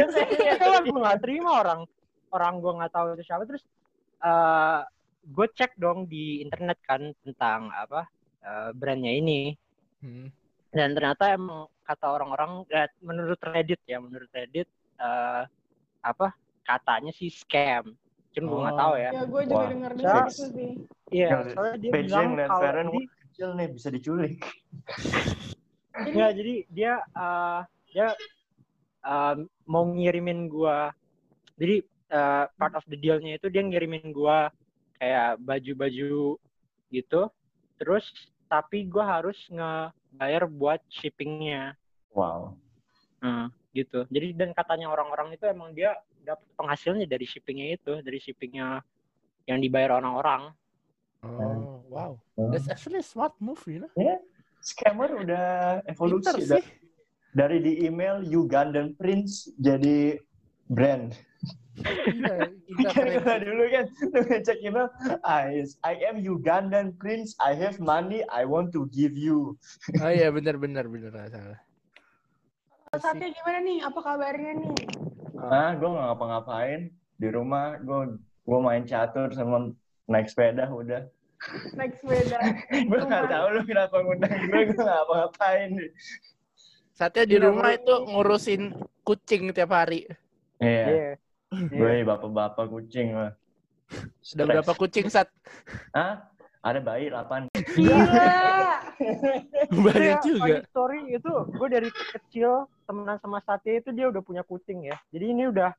kan 0.60 0.82
gue 0.82 0.98
nggak 0.98 1.20
terima 1.22 1.50
orang 1.62 1.80
orang 2.34 2.54
gue 2.58 2.72
nggak 2.82 2.92
tahu 2.92 3.06
itu 3.14 3.22
siapa. 3.22 3.46
Terus 3.46 3.62
eh 4.26 4.80
gue 5.26 5.46
cek 5.54 5.78
dong 5.78 6.06
di 6.10 6.42
internet 6.42 6.78
kan 6.82 7.14
tentang 7.22 7.70
apa 7.70 8.10
eh, 8.42 8.70
brandnya 8.74 9.14
ini. 9.14 9.54
Hmm. 9.96 10.28
dan 10.76 10.92
ternyata 10.92 11.32
emang 11.32 11.72
kata 11.80 12.06
orang-orang 12.20 12.68
eh, 12.68 12.84
menurut 13.00 13.40
Reddit 13.40 13.80
ya 13.88 13.96
menurut 13.96 14.28
Reddit 14.28 14.68
eh, 15.00 15.42
apa 16.04 16.36
katanya 16.62 17.16
sih 17.16 17.32
scam 17.32 17.96
cuman 18.36 18.46
gue 18.46 18.58
nggak 18.60 18.76
Oh. 18.76 18.82
tahu 18.84 18.94
ya 18.94 19.10
Ya 19.10 19.22
gue 19.24 19.42
juga 19.42 19.56
Wah. 19.56 19.70
denger 19.72 19.92
dengar 19.96 20.24
itu 20.28 20.44
sih. 20.52 20.70
iya 21.08 21.28
soalnya 21.48 21.76
dia 21.80 21.90
bilang 21.90 22.28
kalau 22.36 22.60
Feren 22.60 22.86
jadi 22.86 23.04
kecil 23.24 23.48
nih 23.54 23.68
bisa 23.70 23.88
diculik. 23.88 24.36
Nggak, 26.06 26.30
jadi 26.36 26.54
dia 26.68 26.92
eh, 27.00 27.60
dia 27.88 28.08
eh, 29.02 29.34
mau 29.64 29.84
ngirimin 29.86 30.44
gua 30.46 30.92
jadi 31.56 31.80
eh, 32.06 32.44
part 32.52 32.76
of 32.76 32.84
the 32.84 32.96
dealnya 32.96 33.40
itu 33.40 33.48
dia 33.48 33.64
ngirimin 33.64 34.12
gua 34.12 34.52
kayak 34.96 35.40
baju-baju 35.40 36.36
gitu 36.90 37.22
terus 37.76 38.04
tapi 38.46 38.84
gua 38.84 39.20
harus 39.20 39.40
ngebayar 39.48 40.44
buat 40.46 40.80
shippingnya 40.92 41.72
Wow. 42.12 42.56
Hmm, 43.20 43.48
gitu 43.72 44.04
jadi 44.08 44.32
dan 44.32 44.52
katanya 44.52 44.88
orang-orang 44.88 45.32
itu 45.32 45.44
emang 45.44 45.72
dia 45.72 45.96
dapat 46.26 46.46
penghasilnya 46.58 47.06
dari 47.06 47.22
shippingnya 47.22 47.78
itu 47.78 47.92
dari 48.02 48.18
shippingnya 48.18 48.82
yang 49.46 49.62
dibayar 49.62 50.02
orang-orang 50.02 50.50
Oh, 51.26 51.82
wow. 51.90 52.12
That's 52.38 52.70
actually 52.70 53.02
a 53.02 53.06
smart 53.06 53.34
move, 53.42 53.58
you 53.66 53.82
know. 53.82 53.92
Scammer 54.62 55.10
udah 55.26 55.46
Pinter 55.82 55.90
evolusi 55.90 56.38
sih. 56.42 56.50
da- 56.54 56.70
dari 57.34 57.58
di 57.62 57.72
email 57.82 58.22
Ugandan 58.22 58.94
Prince 58.94 59.50
jadi 59.58 60.18
brand. 60.70 61.10
Iya, 61.82 62.50
kita 62.66 62.88
Kan 62.94 63.04
sih. 63.10 63.42
dulu 63.42 63.64
kan 63.74 63.84
lu 64.14 64.20
ngecek 64.22 64.58
email, 64.62 64.86
I, 65.26 65.66
I 65.82 65.94
am 66.06 66.22
Ugandan 66.22 66.94
Prince, 66.94 67.34
I 67.42 67.52
have 67.58 67.78
money, 67.82 68.22
I 68.30 68.46
want 68.46 68.70
to 68.74 68.86
give 68.94 69.14
you. 69.18 69.58
Oh 70.02 70.10
iya, 70.10 70.30
benar 70.30 70.56
benar 70.62 70.86
benar 70.86 71.10
salah. 71.30 71.60
Satya 72.96 73.28
gimana 73.28 73.58
nih? 73.60 73.78
Apa 73.84 73.98
kabarnya 74.00 74.52
nih? 74.56 74.74
Ah, 75.38 75.76
gue 75.76 75.84
nggak 75.84 76.06
ngapa-ngapain 76.12 76.80
di 77.16 77.28
rumah, 77.28 77.76
gue 77.78 78.16
gue 78.18 78.58
main 78.62 78.84
catur 78.84 79.28
sama 79.32 79.72
naik 80.06 80.30
sepeda 80.30 80.68
udah. 80.68 81.02
Naik 81.76 81.98
sepeda. 82.00 82.38
gue 82.90 83.00
nggak 83.02 83.24
tahu 83.28 83.46
lu 83.52 83.60
kenapa 83.64 83.96
ngundang 84.00 84.36
gue, 84.48 84.60
gue 84.70 84.76
nggak 84.76 84.86
ngapa-ngapain. 84.96 85.70
Satya 86.96 87.28
di 87.28 87.36
Iya, 87.36 87.52
rumah 87.52 87.76
itu 87.76 87.94
ngurusin 88.08 88.62
kucing 89.04 89.52
tiap 89.52 89.76
hari. 89.76 90.08
Iya, 90.56 90.84
Iya. 90.88 91.10
gue 91.52 91.92
bapak-bapak 92.08 92.66
kucing 92.72 93.12
lah. 93.12 93.32
Sudah 94.24 94.44
berapa 94.48 94.72
kucing 94.72 95.06
Sat? 95.06 95.28
Hah? 95.92 96.24
Ada 96.64 96.80
bayi 96.82 97.12
8. 97.12 97.46
Gila. 97.76 98.75
Banyak 99.84 99.94
Kayak 99.94 100.24
juga. 100.24 100.54
story 100.68 100.98
itu 101.10 101.32
gue 101.48 101.68
dari 101.68 101.88
kecil 101.90 102.64
temenan 102.84 103.18
sama 103.18 103.38
Satya 103.42 103.78
itu 103.78 103.90
dia 103.90 104.06
udah 104.08 104.22
punya 104.22 104.42
kucing 104.42 104.86
ya. 104.86 104.96
Jadi 105.10 105.24
ini 105.30 105.48
udah 105.48 105.70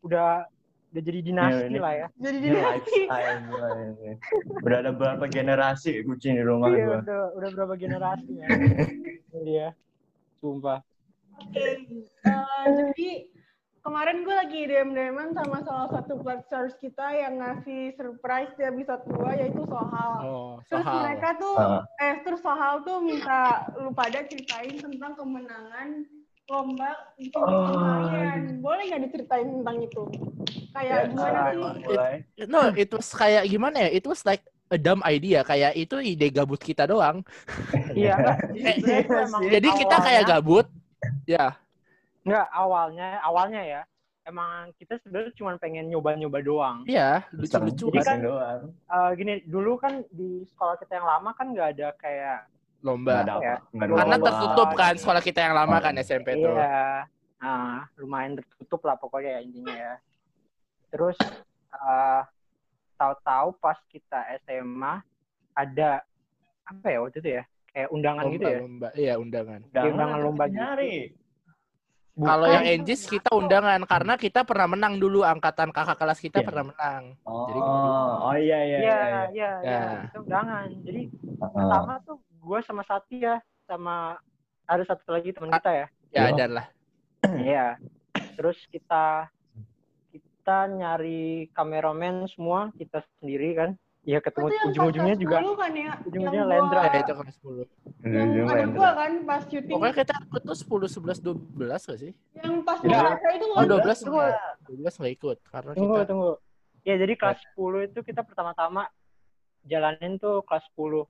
udah 0.00 0.44
udah 0.90 1.02
jadi 1.02 1.20
dinasti 1.22 1.54
Iya, 1.56 1.70
ini- 1.70 1.80
lah 1.80 1.92
ya. 1.94 2.06
Jadi 2.14 2.36
gue 2.40 2.50
ini. 2.50 4.12
Udah 4.60 4.76
ada 4.82 4.90
berapa 4.90 5.24
generasi 5.26 6.02
kucing 6.02 6.34
di 6.34 6.44
rumah 6.44 6.68
Iya 6.68 6.84
gue. 6.84 6.98
udah 7.06 7.22
udah 7.36 7.48
berapa 7.54 7.74
generasi 7.74 8.32
ya. 8.36 8.46
Iya. 9.30 9.68
Sumpah. 10.38 10.82
Oke. 11.38 11.64
Eh, 12.20 12.64
jadi 12.68 13.08
kemarin 13.90 14.22
gue 14.22 14.30
lagi 14.30 14.60
DM-DM 14.70 15.34
sama 15.34 15.66
salah 15.66 15.88
satu 15.90 16.22
pledgers 16.22 16.78
kita 16.78 17.10
yang 17.10 17.42
ngasih 17.42 17.90
surprise 17.98 18.54
di 18.54 18.62
episode 18.62 19.02
2 19.02 19.34
yaitu 19.34 19.66
Sohal. 19.66 20.12
Oh, 20.22 20.52
Terus 20.62 20.86
soal. 20.86 21.02
mereka 21.02 21.28
tuh, 21.34 21.54
Ah. 21.58 21.82
eh 21.98 22.22
terus 22.22 22.38
Sohal 22.38 22.86
tuh 22.86 23.02
minta 23.02 23.66
lu 23.74 23.90
pada 23.90 24.22
ceritain 24.22 24.78
tentang 24.78 25.18
kemenangan 25.18 26.06
lomba 26.46 26.86
bikin 27.18 27.42
Oh, 27.42 27.66
kalian. 27.74 28.62
Boleh 28.62 28.82
nggak 28.86 29.02
diceritain 29.10 29.48
tentang 29.58 29.76
itu? 29.82 30.02
Kayak 30.70 30.94
Ya, 30.94 31.06
gimana 31.10 31.26
mulai, 31.34 31.50
sih? 31.50 31.82
mulai. 31.82 32.14
No, 32.46 32.60
it 32.70 32.90
was 32.94 33.08
kayak 33.10 33.42
gimana 33.44 33.76
ya? 33.82 33.90
It 33.90 34.06
was 34.06 34.22
like 34.22 34.46
a 34.70 34.78
dumb 34.78 35.02
idea. 35.02 35.42
Kayak 35.42 35.74
itu 35.74 35.98
ide 35.98 36.30
gabut 36.30 36.62
kita 36.62 36.86
doang. 36.86 37.26
Iya. 37.90 38.38
Iya 38.54 38.70
itu 39.02 39.14
emang 39.18 39.42
sih. 39.42 39.50
Jadi 39.50 39.68
kita 39.74 39.96
kayak 39.98 40.24
gabut. 40.30 40.66
Ya, 41.26 41.58
Enggak, 42.20 42.46
awalnya 42.52 43.08
awalnya 43.20 43.62
ya. 43.62 43.82
Emang 44.20 44.70
kita 44.76 45.00
sebenarnya 45.00 45.32
cuma 45.32 45.56
pengen 45.56 45.88
nyoba-nyoba 45.88 46.38
doang. 46.44 46.78
iya, 46.84 47.24
lucu-lucu 47.32 47.88
Jadi 47.88 47.98
kan 48.04 48.04
kan- 48.04 48.22
doang. 48.22 48.60
Eh, 48.70 49.10
gini, 49.16 49.34
dulu 49.48 49.80
kan 49.80 50.04
di 50.12 50.44
sekolah 50.46 50.76
kita 50.76 51.00
yang 51.00 51.08
lama 51.08 51.30
kan 51.32 51.46
nggak 51.50 51.68
ada 51.74 51.88
kayak 51.96 52.38
lomba. 52.84 53.24
ada 53.24 53.32
apa. 53.36 53.42
ya. 53.42 53.56
Ada 53.56 53.92
Karena 53.96 54.04
lomba. 54.14 54.26
tertutup 54.28 54.68
kan 54.76 54.94
sekolah 54.94 55.22
kita 55.24 55.40
yang 55.40 55.54
lama 55.56 55.76
kan 55.80 55.94
SMP 55.98 56.28
tuh. 56.36 56.52
Iya, 56.52 57.08
nah, 57.40 57.88
lumayan 57.96 58.32
tertutup 58.38 58.80
lah 58.84 58.96
pokoknya 59.00 59.30
ya 59.30 59.40
intinya 59.40 59.74
ya. 59.74 59.94
Terus 60.92 61.16
eh, 61.72 62.22
tahu-tahu 62.94 63.48
pas 63.56 63.78
kita 63.88 64.20
SMA 64.44 65.00
ada 65.56 66.04
apa 66.68 66.86
ya 66.86 66.98
waktu 67.00 67.18
itu 67.18 67.30
ya 67.40 67.42
kayak 67.72 67.88
undangan 67.88 68.24
gitu 68.28 68.44
ya. 68.46 68.60
Lomba, 68.60 68.88
iya 68.94 69.14
undangan. 69.16 69.60
Undangan 69.64 69.96
lah, 70.12 70.18
lomba 70.20 70.44
kita 70.44 70.76
gitu. 70.84 71.16
Kalau 72.20 72.44
Bukan. 72.44 72.54
yang 72.54 72.64
Enjis 72.68 73.02
kita 73.04 73.30
undangan 73.32 73.80
karena 73.84 74.14
kita 74.14 74.44
pernah 74.44 74.68
menang 74.68 75.00
dulu 75.00 75.24
angkatan 75.24 75.72
kakak 75.72 75.96
kelas 75.96 76.20
kita 76.20 76.38
Iya. 76.40 76.46
pernah 76.46 76.64
menang. 76.68 77.02
Oh, 77.24 77.48
Jadi- 77.48 77.62
oh 77.64 78.34
iya 78.36 78.58
iya 78.60 78.60
Iya, 78.60 78.78
iya. 78.78 79.00
iya, 79.08 79.22
iya, 79.32 79.50
Ya. 79.64 79.80
itu 80.04 80.18
undangan. 80.20 80.68
Jadi 80.84 81.02
Heeh. 81.08 81.50
pertama 81.50 81.92
tuh 82.04 82.16
gue 82.20 82.58
sama 82.60 82.82
Satya 82.84 83.32
sama 83.64 84.20
ada 84.64 84.84
satu 84.84 85.08
lagi 85.10 85.32
teman 85.32 85.50
kita 85.50 85.70
ya. 85.72 85.86
Ya 86.10 86.20
Iya. 86.20 86.30
ada 86.30 86.44
lah. 86.46 86.66
Iya. 87.40 87.66
Terus 88.36 88.58
kita 88.68 89.30
kita 90.10 90.58
nyari 90.66 91.48
kameramen 91.52 92.28
semua 92.28 92.68
kita 92.74 93.00
sendiri 93.16 93.54
kan. 93.54 93.70
Ya 94.02 94.16
ketemu 94.18 94.48
ujung-ujungnya 94.66 95.12
juga 95.14 95.36
kelas 95.36 95.44
10 95.46 95.60
kan 95.60 95.70
ya? 95.70 95.92
ujung-ujungnya 96.00 96.40
Yang 96.40 96.48
Lendra 96.50 96.72
gua- 96.74 96.88
Ya, 96.88 96.98
itu 96.98 97.12
kelas 97.12 97.34
10. 97.36 97.64
Yang 98.00 98.28
ada 98.32 98.54
Lendra. 98.56 98.72
gua 98.72 98.90
kan 98.96 99.12
pas 99.22 99.42
syuting. 99.44 99.74
Pokoknya 99.76 99.94
kita 99.94 100.14
ikut 100.22 100.42
tuh 100.42 100.56
10 100.56 100.88
11 100.88 101.18
12 101.20 101.80
gak 101.84 101.98
sih? 101.98 102.12
Yang 102.34 102.54
pas 102.64 102.78
Ya. 102.80 102.88
Jakarta 102.90 103.26
itu 103.30 103.44
Oh, 103.44 103.54
kan 103.54 103.66
12 103.68 103.98
Tunggu. 104.00 104.18
enggak. 104.18 104.40
12 104.66 104.94
enggak 104.96 105.12
ikut 105.12 105.36
karena 105.46 105.70
Tunggu, 105.74 105.94
kita 105.94 106.06
tunggu. 106.06 106.32
Ya, 106.80 106.94
jadi 106.96 107.12
kelas 107.14 107.38
10 107.46 107.78
itu 107.84 108.00
kita 108.00 108.20
pertama-tama 108.22 108.82
jalanin 109.62 110.12
tuh 110.16 110.36
kelas 110.42 110.64
10. 110.70 111.04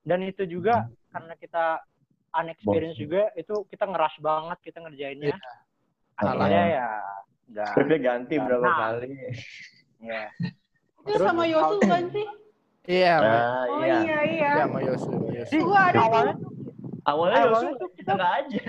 Dan 0.00 0.18
itu 0.22 0.42
juga 0.44 0.74
karena 1.10 1.34
kita 1.34 1.82
unexperienced 2.32 2.96
Bos. 2.96 3.02
juga, 3.02 3.22
itu 3.34 3.54
kita 3.66 3.84
ngerush 3.84 4.18
banget 4.20 4.58
kita 4.62 4.78
ngerjainnya. 4.80 5.26
Iya. 5.28 5.52
Akhirnya 6.16 6.62
ya 6.70 6.86
enggak. 7.44 7.66
Scriptnya 7.68 7.98
ganti 8.00 8.34
berapa 8.36 8.62
Nah. 8.62 8.76
kali. 8.78 9.10
Ya. 10.00 10.22
itu 11.02 11.08
Terus 11.10 11.26
sama 11.26 11.44
Yosu 11.44 11.76
kan 11.82 12.04
sih? 12.08 12.26
Iya. 12.84 13.14
Ah, 13.18 13.62
Oh 13.68 13.78
iya. 13.80 13.98
iya 13.98 14.18
iya. 14.22 14.50
iya 14.50 14.62
sama 14.62 14.78
Yosu, 14.80 15.10
Yosu. 15.28 15.54
Gua 15.60 15.80
ada 15.90 15.98
awalnya 16.00 16.34
tuh 16.36 16.50
Awalnya 17.02 17.38
Awalnya 17.40 17.70
Yosu 17.70 17.80
tuh 17.82 17.90
kita 17.92 18.10
nggak 18.14 18.32
aja. 18.38 18.64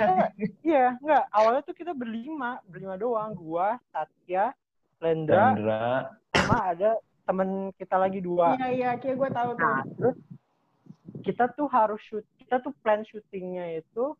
iya, 0.65 0.85
enggak. 0.97 1.23
Awalnya 1.29 1.61
tuh 1.63 1.75
kita 1.75 1.91
berlima, 1.93 2.51
berlima 2.65 2.95
doang. 2.95 3.29
Gua, 3.33 3.77
Satya, 3.89 4.57
Lendra, 4.97 5.53
Chandra. 5.53 5.85
sama 6.33 6.57
ada 6.67 6.91
temen 7.23 7.49
kita 7.73 7.95
lagi 7.95 8.19
dua. 8.19 8.57
Iya 8.57 8.67
iya, 8.69 8.89
kayak 8.97 9.15
gue 9.15 9.29
tahu 9.29 9.49
tuh. 9.53 9.61
Nah, 9.63 9.81
terus 9.95 10.17
kita 11.21 11.45
tuh 11.53 11.69
harus 11.69 12.01
shoot, 12.01 12.25
kita 12.35 12.57
tuh 12.57 12.73
plan 12.81 13.05
syutingnya 13.05 13.79
itu 13.79 14.17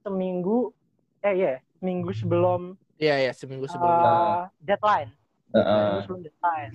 seminggu 0.00 0.72
eh 1.20 1.32
iya 1.32 1.52
minggu 1.78 2.10
sebelum 2.10 2.74
Iya, 2.98 3.14
iya, 3.20 3.32
seminggu 3.34 3.66
sebelum. 3.66 3.90
uh, 3.98 4.46
deadline. 4.58 5.10
Heeh. 5.50 5.66
Minggu 5.66 6.00
sebelum 6.02 6.20
deadline. 6.22 6.72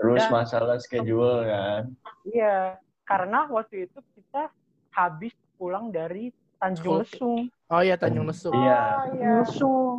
Terus 0.00 0.24
Dan- 0.24 0.32
masalah 0.32 0.76
schedule 0.80 1.44
kan. 1.44 1.82
Iya, 2.24 2.80
karena 3.04 3.44
waktu 3.52 3.84
itu 3.84 4.00
kita 4.16 4.48
habis 4.96 5.36
pulang 5.60 5.92
dari 5.92 6.32
Tanjung. 6.56 7.04
Lesung. 7.04 7.52
Oh 7.68 7.80
iya, 7.84 8.00
Tanjung 8.00 8.24
Lesung. 8.24 8.56
Iya. 8.56 8.80
Oh, 8.80 9.04
iya. 9.12 9.32
Lesung. 9.44 9.98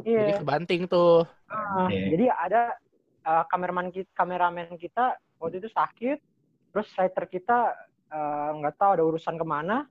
Jadi 0.00 0.30
Iya. 0.32 0.38
kebanting 0.38 0.82
tuh. 0.86 1.26
Ah, 1.50 1.86
Oke. 1.90 1.98
Jadi 2.14 2.26
ada 2.30 2.62
uh, 3.26 3.44
kameraman 3.50 3.90
kita, 3.90 4.10
kameramen 4.14 4.78
kita 4.78 5.18
waktu 5.42 5.58
itu 5.58 5.68
sakit, 5.68 6.18
terus 6.70 6.88
writer 6.94 7.26
kita 7.26 7.74
uh, 8.08 8.50
nggak 8.54 8.78
tahu 8.78 8.90
ada 8.96 9.04
urusan 9.04 9.34
ke 9.34 9.44
mana, 9.44 9.84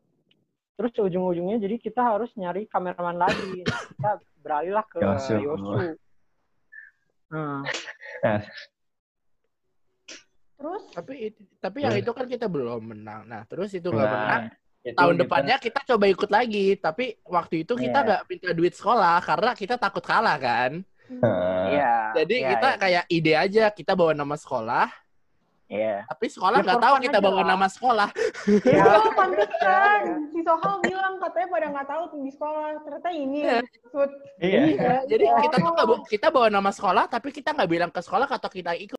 terus 0.79 0.95
ujung-ujungnya 0.95 1.59
jadi 1.59 1.75
kita 1.77 1.99
harus 1.99 2.31
nyari 2.39 2.63
kameraman 2.71 3.19
lagi. 3.19 3.63
Nah, 3.67 3.79
kita 3.91 4.11
beralihlah 4.39 4.85
ke 4.87 4.97
Yosu. 5.03 5.35
Yosu. 5.35 5.71
Nah, 7.29 7.61
Terus 10.59 10.83
Tapi 10.91 11.13
tapi 11.57 11.77
yang 11.79 11.95
Iya. 11.95 12.03
itu 12.03 12.11
kan 12.11 12.25
kita 12.25 12.45
belum 12.45 12.81
menang. 12.85 13.23
Nah, 13.25 13.41
terus 13.45 13.71
itu 13.71 13.87
nggak 13.87 14.03
Nah, 14.03 14.13
menang. 14.13 14.43
itu 14.81 14.91
Tahun 14.93 15.13
kita- 15.13 15.21
depannya 15.23 15.55
kita 15.57 15.79
coba 15.85 16.05
ikut 16.05 16.29
lagi. 16.29 16.67
Tapi 16.75 17.05
waktu 17.25 17.55
itu 17.63 17.73
kita 17.73 17.97
Iya. 17.97 18.05
nggak 18.05 18.21
minta 18.25 18.49
duit 18.51 18.73
sekolah 18.73 19.17
karena 19.19 19.51
kita 19.53 19.75
takut 19.75 20.03
kalah 20.03 20.35
kan. 20.35 20.83
Heeh. 21.09 21.63
iya. 21.73 21.93
Jadi 22.13 22.35
iya, 22.37 22.49
kita 22.53 22.69
iya. 22.69 22.77
kayak 22.77 23.03
ide 23.09 23.33
aja 23.33 23.63
kita 23.71 23.95
bawa 23.95 24.13
nama 24.13 24.35
sekolah. 24.35 24.87
Iya. 25.65 26.01
Tapi 26.03 26.25
sekolah 26.27 26.59
Ya, 26.59 26.65
nggak 26.65 26.75
for 26.75 26.83
tahu 26.83 26.95
kita 26.99 27.17
bawa 27.19 27.39
lah. 27.39 27.47
nama 27.47 27.67
sekolah. 27.67 28.09
Iya. 28.63 28.83
Oh, 28.83 29.09
pantesan. 29.19 30.01
Si 30.27 30.39
Sohal 30.41 30.75
bilang 30.81 31.13
katanya 31.17 31.47
pada 31.47 31.67
nggak 31.71 31.87
tahu 31.87 32.03
tuh 32.09 32.19
di 32.19 32.31
sekolah. 32.31 32.67
Ternyata 32.83 33.09
ini 33.11 33.37
Iya. 33.39 33.53
yang 33.55 33.65
maksud. 33.79 34.09
Iya. 34.39 34.61
Iya, 34.67 34.93
jadi 35.07 35.25
kita 35.39 35.55
tuh 35.57 35.71
nggak 35.71 35.87
bawa- 35.87 36.05
kita 36.05 36.27
bawa 36.29 36.47
nama 36.49 36.69
sekolah 36.69 37.05
tapi 37.07 37.29
kita 37.31 37.49
nggak 37.53 37.69
bilang 37.69 37.89
ke 37.89 38.01
sekolah 38.01 38.27
atau 38.27 38.49
kita 38.49 38.73
ikut. 38.75 38.97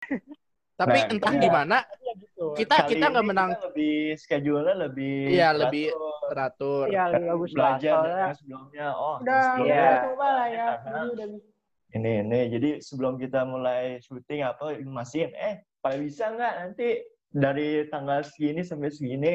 Tapi 0.80 0.96
Nah, 0.96 1.12
entah 1.12 1.32
iya. 1.32 1.42
gimana 1.42 1.78
Iya, 1.92 2.12
gitu. 2.16 2.44
kita 2.56 2.74
Kali 2.74 2.88
kita 2.90 3.04
nggak 3.06 3.20
ini 3.20 3.30
menang 3.30 3.50
kita 3.50 3.64
lebih 3.68 3.96
schedule-nya 4.16 4.74
lebih 4.80 5.16
Iya, 5.28 5.48
lebih- 5.52 5.92
teratur. 6.24 6.84
Iya, 6.86 7.02
lebih 7.10 7.28
bagus 7.28 7.50
lah. 7.50 7.54
belajar 7.54 7.96
yang 8.08 8.34
sebelumnya 8.34 8.86
oh 8.90 9.16
Udah, 9.18 9.40
sebelumnya 9.44 9.76
udah 9.76 10.00
coba 10.06 10.28
lah 10.30 10.46
ya. 10.48 10.66
Karena- 10.80 11.06
udah 11.06 11.26
bisa. 11.28 11.48
ini 11.90 12.12
ini 12.22 12.40
jadi 12.48 12.70
sebelum 12.78 13.12
kita 13.16 13.40
mulai 13.44 13.82
syuting 14.00 14.40
apa 14.40 14.64
mastiin 14.80 15.30
eh 15.34 15.54
pada 15.76 15.98
bisa 15.98 16.30
nggak 16.30 16.52
nanti 16.56 16.88
dari 17.28 17.68
tanggal 17.86 18.22
segini 18.22 18.62
sampai 18.62 18.88
segini 18.88 19.34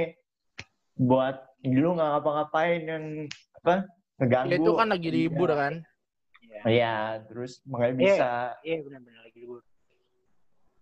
buat 0.95 1.35
dulu 1.59 1.89
nggak 1.93 2.09
ngapa-ngapain 2.09 2.81
yang 2.81 3.03
apa 3.55 3.83
ngeganggu 4.17 4.49
Ya, 4.49 4.57
itu 4.57 4.71
kan 4.73 4.87
lagi 4.87 5.09
libur 5.09 5.49
Iya. 5.49 5.59
kan. 5.59 5.73
Iya, 6.65 6.95
terus 7.27 7.59
makanya 7.63 7.91
Iya. 7.91 7.99
bisa. 7.99 8.31
Iya 8.63 8.75
benar-benar 8.81 9.19
lagi 9.19 9.19
libur. 9.19 9.24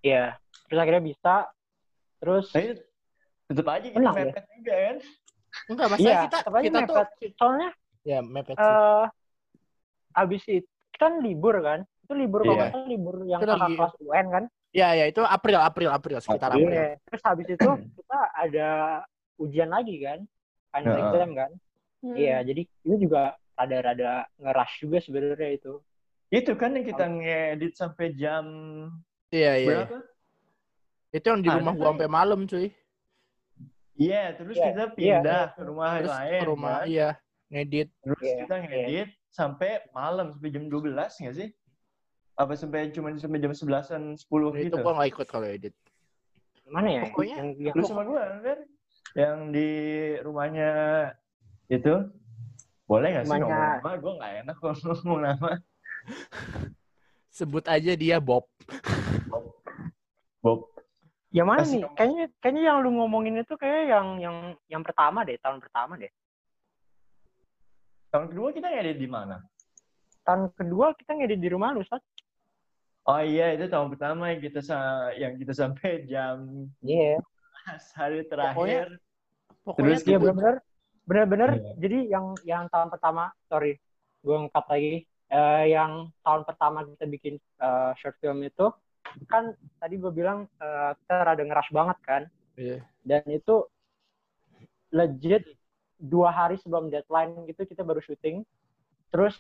Iya. 0.04 0.36
Terus 0.68 0.80
akhirnya 0.80 1.04
bisa. 1.04 1.36
Terus 2.20 2.46
Tapi 2.52 2.78
tetap 3.48 3.68
aja 3.68 3.88
kita 3.88 3.98
Menang 3.98 4.16
ya? 4.16 4.26
mepet 4.30 4.46
juga 4.54 4.74
kan. 4.76 4.98
Enggak, 5.70 5.88
masalah 5.88 6.04
iya, 6.04 6.20
kita 6.24 6.38
kita 6.42 6.80
tuh 6.82 6.96
mepet. 6.96 7.08
Soalnya 7.36 7.70
ya 8.04 8.20
mepet 8.20 8.56
sih. 8.56 8.64
eh 8.64 9.06
abis 10.14 10.44
itu 10.48 10.70
kan 10.94 11.12
libur 11.20 11.56
kan? 11.60 11.80
Itu 12.04 12.14
libur 12.14 12.40
kalau 12.42 12.52
Iya. 12.52 12.60
nggak 12.60 12.72
salah 12.72 12.88
libur 12.88 13.16
yang 13.24 13.40
Itu 13.40 13.48
kakak 13.48 13.62
lagi- 13.62 13.78
kelas 13.78 13.94
UN 14.00 14.28
kan? 14.30 14.44
Ya 14.74 14.90
ya 14.92 15.06
itu 15.06 15.22
April 15.22 15.60
April 15.60 15.90
April 15.90 16.18
sekitar 16.18 16.50
April. 16.52 16.66
April. 16.66 16.74
Iya. 16.74 16.90
Terus 17.04 17.22
habis 17.24 17.48
itu 17.48 17.70
kita 17.94 18.20
ada 18.34 18.70
ujian 19.38 19.70
lagi 19.70 19.96
kan? 20.00 20.20
Final 20.70 20.90
Heeh. 20.90 21.06
exam 21.06 21.30
kan? 21.34 21.52
Hmm. 22.02 22.16
Iya, 22.18 22.38
jadi 22.42 22.62
itu 22.66 22.96
juga 23.00 23.22
rada-rada 23.54 24.12
ngerush 24.36 24.76
juga 24.82 24.98
sebenarnya 25.00 25.50
itu. 25.54 25.74
Itu 26.28 26.58
kan 26.58 26.74
yang 26.74 26.84
kita 26.84 27.06
ngedit 27.06 27.74
sampai 27.74 28.12
jam 28.12 28.44
Iya 29.34 29.52
iya. 29.58 29.68
berapa? 29.82 29.98
Itu 31.10 31.26
yang 31.28 31.42
di 31.42 31.50
Ada 31.50 31.58
rumah 31.58 31.74
gua 31.74 31.82
kan? 31.82 31.90
sampai 31.92 32.08
malam 32.08 32.40
cuy. 32.46 32.68
Iya, 33.94 34.24
terus 34.34 34.56
Iya, 34.56 34.66
kita 34.68 34.84
iya. 34.84 34.94
pindah 34.94 35.44
ke 35.54 35.62
rumah 35.64 35.90
Terus 35.96 36.10
lain. 36.12 36.34
ke 36.34 36.46
rumah 36.48 36.76
kan? 36.76 36.86
iya 36.88 37.10
ngedit. 37.50 37.88
Terus 38.00 38.20
Iya, 38.20 38.34
kita 38.40 38.56
ngedit 38.60 39.10
sampai 39.30 39.70
malam 39.92 40.26
sampai 40.32 40.50
jam 40.50 40.64
12 40.66 41.14
nggak 41.20 41.36
sih? 41.36 41.50
Apa 42.34 42.54
sampai 42.54 42.90
cuma 42.90 43.14
sampai 43.14 43.38
jam 43.38 43.54
11-an 43.54 44.04
10 44.18 44.26
Itu 44.56 44.66
gitu? 44.70 44.78
gua 44.80 44.94
nggak 44.96 45.10
ikut 45.12 45.28
kalau 45.28 45.46
edit. 45.48 45.74
Mana 46.66 46.90
ya? 46.90 47.02
Pokoknya- 47.06 47.38
yang, 47.38 47.50
yang 47.60 47.76
Lu 47.76 47.84
sama 47.84 48.02
gua 48.04 48.22
kan? 48.40 48.60
Yang 49.14 49.38
di 49.52 49.70
rumahnya 50.22 50.70
itu 51.68 51.94
boleh 52.84 53.08
nggak 53.12 53.24
sih 53.24 53.30
Rumahnya- 53.30 53.46
ngomong 53.46 53.78
nama? 53.78 53.92
Gue 53.96 54.14
nggak 54.18 54.34
enak 54.42 54.56
kalau 54.58 54.74
ngomong 54.98 55.22
nama. 55.24 55.50
Sebut 57.30 57.66
aja 57.66 57.94
dia 57.94 58.18
Bob. 58.18 58.46
Bob. 60.40 60.70
yang 61.30 61.50
mana 61.50 61.64
Kasih 61.66 61.72
nih? 61.74 61.82
kamu. 61.84 61.96
Kayaknya 61.98 62.26
kayaknya 62.38 62.64
yang 62.64 62.78
lu 62.80 62.90
ngomongin 62.94 63.36
itu 63.40 63.54
kayak 63.56 63.90
yang 63.90 64.08
yang 64.20 64.38
yang 64.70 64.84
pertama 64.86 65.24
deh, 65.24 65.40
tahun 65.40 65.58
pertama 65.58 65.98
deh. 65.98 66.12
Tahun 68.10 68.30
kedua 68.30 68.54
kita 68.54 68.70
ngedit 68.70 68.98
di 68.98 69.10
mana? 69.10 69.42
Tahun 70.22 70.54
kedua 70.54 70.94
kita 70.94 71.18
ngedit 71.18 71.40
di 71.42 71.50
rumah 71.50 71.74
lu, 71.74 71.82
Sat. 71.82 72.04
Oh 73.04 73.20
iya 73.20 73.52
itu 73.52 73.66
tahun 73.66 73.90
pertama 73.90 74.30
yang 74.30 74.40
kita 74.40 74.62
sa- 74.62 75.12
yang 75.14 75.34
kita 75.36 75.52
sampai 75.52 76.06
jam 76.06 76.70
Iya. 76.80 77.18
hari 78.00 78.24
terakhir. 78.24 79.02
Pokoknya 79.66 79.96
Terus 79.96 80.00
tuh 80.00 80.08
Iya 80.08 80.18
gua- 80.18 80.24
benar-benar 80.30 80.56
benar-benar 81.04 81.50
Iya. 81.52 81.72
jadi 81.82 81.98
yang 82.08 82.26
yang 82.46 82.64
tahun 82.70 82.88
pertama, 82.88 83.34
sorry, 83.50 83.76
gue 84.22 84.36
ngangkat 84.38 84.66
lagi. 84.70 84.96
Eh, 85.28 85.64
yang 85.68 85.92
tahun 86.22 86.46
pertama 86.46 86.86
kita 86.86 87.06
bikin 87.10 87.34
eh, 87.58 87.92
short 87.98 88.16
film 88.22 88.40
itu 88.40 88.70
kan 89.26 89.54
tadi 89.78 89.96
gue 89.96 90.10
bilang 90.10 90.46
eh, 90.58 90.92
kita 90.98 91.16
rada 91.24 91.44
ngerush 91.44 91.72
banget 91.72 91.98
kan 92.04 92.24
Iya. 92.54 92.86
dan 93.02 93.26
itu 93.28 93.66
legit 94.90 95.42
dua 95.98 96.30
hari 96.30 96.60
sebelum 96.60 96.88
deadline 96.88 97.34
gitu 97.48 97.66
kita 97.66 97.82
baru 97.82 97.98
syuting 98.00 98.46
terus 99.10 99.38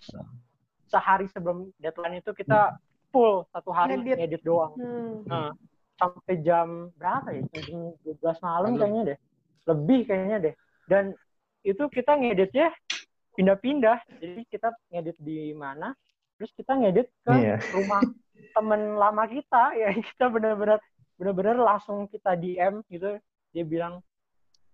sehari 0.87 1.29
sebelum 1.29 1.69
deadline 1.77 2.19
itu 2.19 2.31
kita 2.31 2.77
full 3.09 3.45
satu 3.49 3.69
hari 3.69 3.97
Ngedit. 3.97 4.17
ngedit 4.17 4.41
doang 4.41 4.73
Hmm. 4.73 5.21
Nah, 5.29 5.49
sampai 5.93 6.41
jam 6.41 6.89
berapa 6.97 7.29
ya? 7.29 7.45
Jam 7.53 7.93
12 8.01 8.17
malam 8.41 8.73
kayaknya 8.73 9.03
deh. 9.13 9.17
Lebih 9.69 9.99
kayaknya 10.03 10.37
deh. 10.41 10.53
Dan 10.89 11.03
itu 11.61 11.83
kita 11.87 12.17
ngeditnya 12.17 12.73
pindah-pindah. 13.31 14.01
Jadi 14.17 14.41
kita 14.49 14.73
ngedit 14.89 15.17
di 15.21 15.53
mana, 15.53 15.93
terus 16.35 16.49
kita 16.57 16.73
ngedit 16.73 17.07
ke 17.21 17.31
Iya. 17.31 17.61
rumah 17.71 18.01
temen 18.53 18.95
lama 18.95 19.23
kita. 19.25 19.63
Ya 19.79 19.89
kita 19.91 20.27
benar-benar 20.27 20.79
benar-benar 21.15 21.55
langsung 21.57 22.05
kita 22.07 22.33
DM 22.33 22.81
gitu. 22.87 23.17
Dia 23.51 23.63
bilang, 23.63 24.01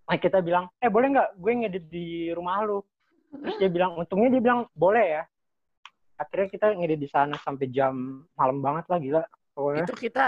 eh, 0.07 0.17
kita 0.17 0.39
bilang, 0.39 0.71
eh 0.77 0.87
boleh 0.87 1.11
nggak 1.11 1.29
gue 1.35 1.51
ngedit 1.55 1.85
di 1.87 2.07
rumah 2.31 2.63
lu? 2.63 2.79
Terus 3.29 3.55
dia 3.57 3.69
bilang, 3.69 3.93
untungnya 3.93 4.29
dia 4.31 4.41
bilang 4.41 4.61
boleh 4.71 5.05
ya. 5.19 5.23
Akhirnya 6.15 6.47
kita 6.47 6.65
ngedit 6.73 6.99
di 6.99 7.07
sana 7.07 7.35
sampai 7.37 7.67
jam 7.67 7.93
malam 8.33 8.59
banget 8.59 8.85
lah 8.87 8.97
gila. 8.97 9.23
Pokoknya. 9.51 9.83
itu 9.83 9.95
kita 9.97 10.25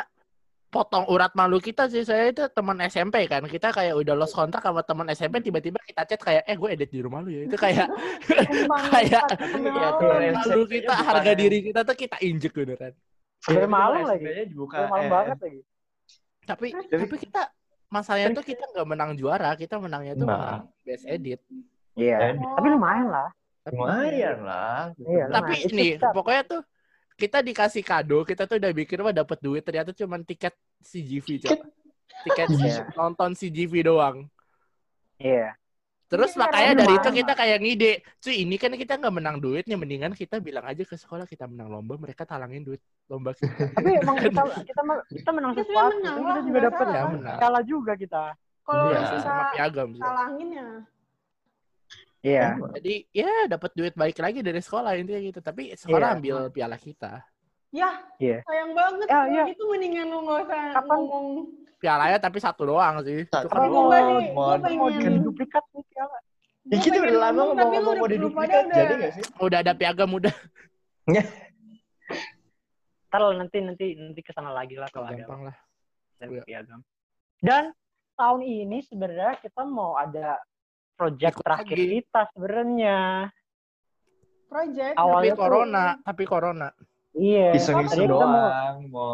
potong 0.68 1.04
urat 1.08 1.36
malu 1.36 1.60
kita 1.60 1.88
sih 1.88 2.04
saya 2.04 2.32
itu 2.32 2.48
teman 2.48 2.80
SMP 2.82 3.28
kan 3.28 3.44
kita 3.44 3.76
kayak 3.76 3.92
udah 3.92 4.16
lost 4.16 4.32
kontak 4.32 4.64
sama 4.64 4.80
teman 4.82 5.04
SMP 5.10 5.40
tiba-tiba 5.40 5.76
kita 5.84 6.08
chat 6.08 6.20
kayak 6.20 6.44
eh 6.48 6.56
gue 6.56 6.70
edit 6.72 6.88
di 6.88 7.04
rumah 7.04 7.20
lu 7.20 7.28
ya 7.28 7.44
itu 7.44 7.56
kayak 7.56 7.92
Kayak- 8.92 9.28
Iya, 9.36 9.88
tuh, 10.00 10.08
malu 10.32 10.64
kita 10.64 10.96
bukan 10.96 11.08
harga 11.12 11.28
yang- 11.28 11.40
diri 11.40 11.58
kita 11.60 11.80
tuh 11.84 11.96
kita 11.96 12.18
injek 12.24 12.52
beneran 12.56 12.96
Sampai 13.42 13.66
malam 13.66 14.02
lagi. 14.06 14.26
Sampai 14.54 14.88
malam 14.88 15.02
eh, 15.02 15.10
banget 15.10 15.38
lagi. 15.40 15.60
tapi 16.42 16.68
Tapi- 16.70 16.90
tapi 16.90 17.16
kita 17.20 17.42
masalahnya 17.88 18.34
tuh 18.34 18.44
kita 18.44 18.64
nggak 18.68 18.88
menang 18.88 19.12
juara 19.14 19.54
kita 19.54 19.78
menangnya 19.78 20.14
tuh 20.16 20.26
Nah. 20.26 20.36
menang 20.36 20.62
best 20.82 21.06
edit 21.06 21.40
Iya. 21.94 22.18
eh, 22.24 22.34
Tapi 22.38 22.68
lumayan 22.68 23.08
lah. 23.08 23.30
Tapi- 23.62 23.76
lumayan 23.76 24.38
lah. 24.42 24.82
Iya, 24.98 25.26
tapi 25.28 25.54
lumayan. 25.54 25.62
It's 25.62 25.74
nih 25.74 25.90
just 25.92 26.02
that. 26.02 26.14
pokoknya 26.14 26.44
tuh 26.44 26.62
kita 27.14 27.38
dikasih 27.40 27.84
kado 27.84 28.20
kita 28.24 28.44
tuh 28.46 28.58
udah 28.58 28.72
bikin 28.72 28.98
wah 29.00 29.12
dapat 29.12 29.38
duit 29.38 29.62
ternyata 29.62 29.92
cuma 29.92 30.18
tiket 30.20 30.54
CGV 30.82 31.28
coba 31.46 31.66
tiket 32.24 32.48
Iya. 32.52 32.90
nonton 32.96 33.30
CGV 33.32 33.74
doang 33.84 34.26
Iya. 35.18 35.54
Terus 36.12 36.36
Iya, 36.36 36.40
makanya 36.44 36.74
dari 36.76 36.94
itu 36.94 37.10
kita 37.16 37.32
kayak 37.32 37.58
ngide, 37.64 37.92
cuy 38.20 38.36
ini 38.44 38.56
kan 38.60 38.76
kita 38.76 39.00
nggak 39.00 39.16
menang 39.16 39.40
duitnya, 39.40 39.80
mendingan 39.80 40.12
kita 40.12 40.44
bilang 40.44 40.68
aja 40.68 40.84
ke 40.84 40.94
sekolah 40.94 41.24
kita 41.24 41.48
menang 41.48 41.72
lomba, 41.72 41.96
mereka 41.96 42.28
talangin 42.28 42.68
duit 42.68 42.84
lomba 43.08 43.32
kita. 43.32 43.48
Tapi 43.80 43.90
emang 43.96 44.20
kita 44.20 44.42
kita 44.60 44.82
men- 44.84 45.06
kita 45.08 45.30
menang 45.32 45.52
Kita 45.56 45.64
sesuatu. 45.64 45.96
menang 45.96 46.16
kan 46.20 46.20
kita 46.20 46.40
juga 46.44 46.52
nggak 46.52 46.64
dapat. 46.68 46.86
Ya, 46.86 47.04
menang. 47.08 47.38
kalah 47.40 47.64
juga 47.64 47.94
kita. 47.96 48.24
Kalau 48.62 48.84
Iya. 48.86 49.00
sisa 49.08 49.24
sama 49.24 49.44
piagam 49.56 49.90
sih. 49.90 50.04
salangin 50.04 50.50
ya. 50.52 50.68
Iya. 52.22 52.48
Jadi 52.76 52.94
ya 53.10 53.32
dapat 53.48 53.72
duit 53.72 53.94
baik 53.96 54.18
lagi 54.20 54.40
dari 54.40 54.60
sekolah 54.60 54.92
intinya 54.94 55.22
gitu. 55.24 55.40
Tapi 55.40 55.74
sekolah 55.74 56.08
Iya. 56.12 56.16
ambil 56.20 56.36
piala 56.52 56.76
kita. 56.76 57.24
Ya, 57.72 57.88
Iya. 58.20 58.44
sayang 58.44 58.76
banget. 58.76 59.08
Ya, 59.08 59.16
Kalau 59.16 59.32
iya. 59.32 59.44
gitu 59.48 59.64
mendingan 59.66 60.12
lu 60.12 60.20
nggak 60.22 60.40
usah 60.44 60.64
Kapan- 60.76 61.00
ngomong. 61.00 61.26
Pialanya 61.82 62.22
tapi 62.22 62.38
satu 62.38 62.62
doang 62.64 63.02
sih. 63.02 63.26
Itu 63.26 63.34
Satu. 63.34 63.50
kan 63.50 63.66
Tapi 64.62 64.78
gue 64.78 64.90
pengen 64.94 65.16
duplikat 65.26 65.64
nih 65.74 65.84
piala. 65.90 66.18
Ya, 66.62 66.78
kita 66.78 66.94
pengen 66.96 67.10
udah 67.10 67.22
lama 67.26 67.34
ngomong, 67.42 67.58
tapi 67.58 67.74
ngomong 67.74 67.96
mau 67.98 68.06
udah- 68.06 68.12
di 68.14 68.18
lu 68.22 68.28
pada 68.30 68.38
duplikat, 68.38 68.62
udah- 68.62 68.78
jadi 68.78 68.94
gak 69.02 69.12
sih? 69.18 69.24
Udah 69.42 69.58
ada 69.60 69.74
piagam 69.74 70.10
udah. 70.14 70.34
Ntar 73.10 73.20
lah, 73.20 73.34
nanti 73.36 73.58
nanti 73.60 73.86
nanti 73.98 74.22
ke 74.22 74.32
sana 74.32 74.54
lagi 74.54 74.78
lah 74.80 74.88
kalau 74.88 75.10
ada 75.10 75.20
Gampang 75.20 75.42
lah. 75.50 75.56
Iya. 76.22 76.42
piagam. 76.46 76.80
Dan 77.42 77.74
tahun 78.14 78.42
ini 78.46 78.78
sebenarnya 78.86 79.42
kita 79.42 79.66
mau 79.66 79.98
ada 79.98 80.38
project 80.94 81.34
Ikut 81.34 81.44
terakhir 81.44 81.76
lagi. 81.76 81.88
kita 81.98 82.22
sebenarnya. 82.32 82.98
project. 84.46 84.94
Tapi 84.94 85.00
Awalnya 85.00 85.32
tuh- 85.32 85.42
corona, 85.42 85.86
tapi 86.04 86.24
corona. 86.28 86.68
Iya. 87.12 87.56
Iseng-iseng 87.56 88.04
Tadinya 88.04 88.14
kita 88.14 88.28
mau 88.28 88.44
doang, 88.44 88.76
mau 88.86 89.12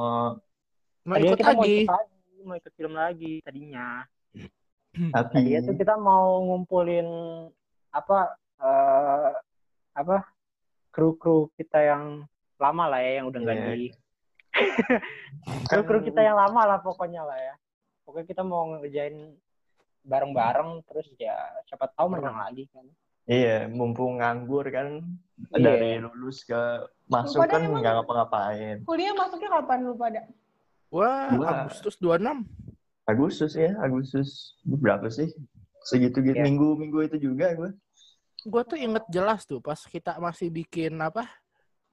Mau 1.07 1.15
ikut 1.15 1.37
kita 1.37 1.51
mau 1.53 1.61
lagi. 1.61 1.77
ikut 1.77 1.93
lagi, 1.93 2.16
mau 2.47 2.55
ikut 2.55 2.73
film 2.73 2.95
lagi 2.95 3.43
tadinya. 3.43 4.07
tapi 5.13 5.43
Tadinya 5.45 5.59
tuh 5.61 5.75
kita 5.75 5.93
mau 5.93 6.41
ngumpulin 6.41 7.05
apa 7.91 8.33
eh 8.57 9.31
apa 9.93 10.25
kru-kru 10.89 11.51
kita 11.53 11.77
yang 11.77 12.25
lama 12.57 12.83
lah 12.87 12.99
ya 12.99 13.21
yang 13.21 13.29
udah 13.29 13.39
nggak 13.39 13.57
Iya. 13.57 13.67
di 13.69 13.85
Kan- 13.85 14.01
kru-kru 15.69 15.99
kita 16.01 16.23
yang 16.23 16.33
lama 16.33 16.61
lah 16.65 16.79
pokoknya 16.79 17.21
lah 17.21 17.37
ya. 17.37 17.53
Pokoknya 18.01 18.25
kita 18.25 18.41
mau 18.41 18.63
ngerjain 18.71 19.35
bareng-bareng 20.01 20.81
terus 20.87 21.05
ya 21.19 21.35
siapa 21.67 21.91
tahu 21.91 22.15
menang 22.15 22.39
lagi 22.39 22.65
kan. 22.71 22.87
Iya, 23.27 23.67
mumpung 23.67 24.17
nganggur 24.17 24.65
kan 24.71 25.03
Iya. 25.51 25.59
dari 25.61 25.99
lulus 25.99 26.41
ke 26.41 26.57
masuk 27.05 27.43
kan 27.43 27.59
nggak 27.61 27.93
ngapa-ngapain. 28.01 28.81
Kuliah 28.81 29.13
masuknya 29.13 29.51
kapan 29.53 29.79
lu 29.83 29.93
pada? 29.93 30.25
Wah, 30.89 31.29
Gua- 31.31 31.49
Agustus 31.65 31.95
26. 31.97 32.47
Agustus 33.03 33.51
ya, 33.53 33.71
Agustus 33.77 34.29
berapa 34.61 35.07
sih? 35.07 35.31
Segitu 35.81 36.19
gitu 36.21 36.35
Iya. 36.35 36.43
minggu 36.43 36.75
minggu 36.75 36.99
itu 37.03 37.17
juga 37.21 37.51
gue. 37.53 37.71
Gue 38.43 38.63
tuh 38.63 38.75
inget 38.75 39.03
jelas 39.07 39.43
tuh 39.43 39.59
pas 39.59 39.79
kita 39.79 40.15
masih 40.17 40.47
bikin 40.47 40.95
apa 40.97 41.23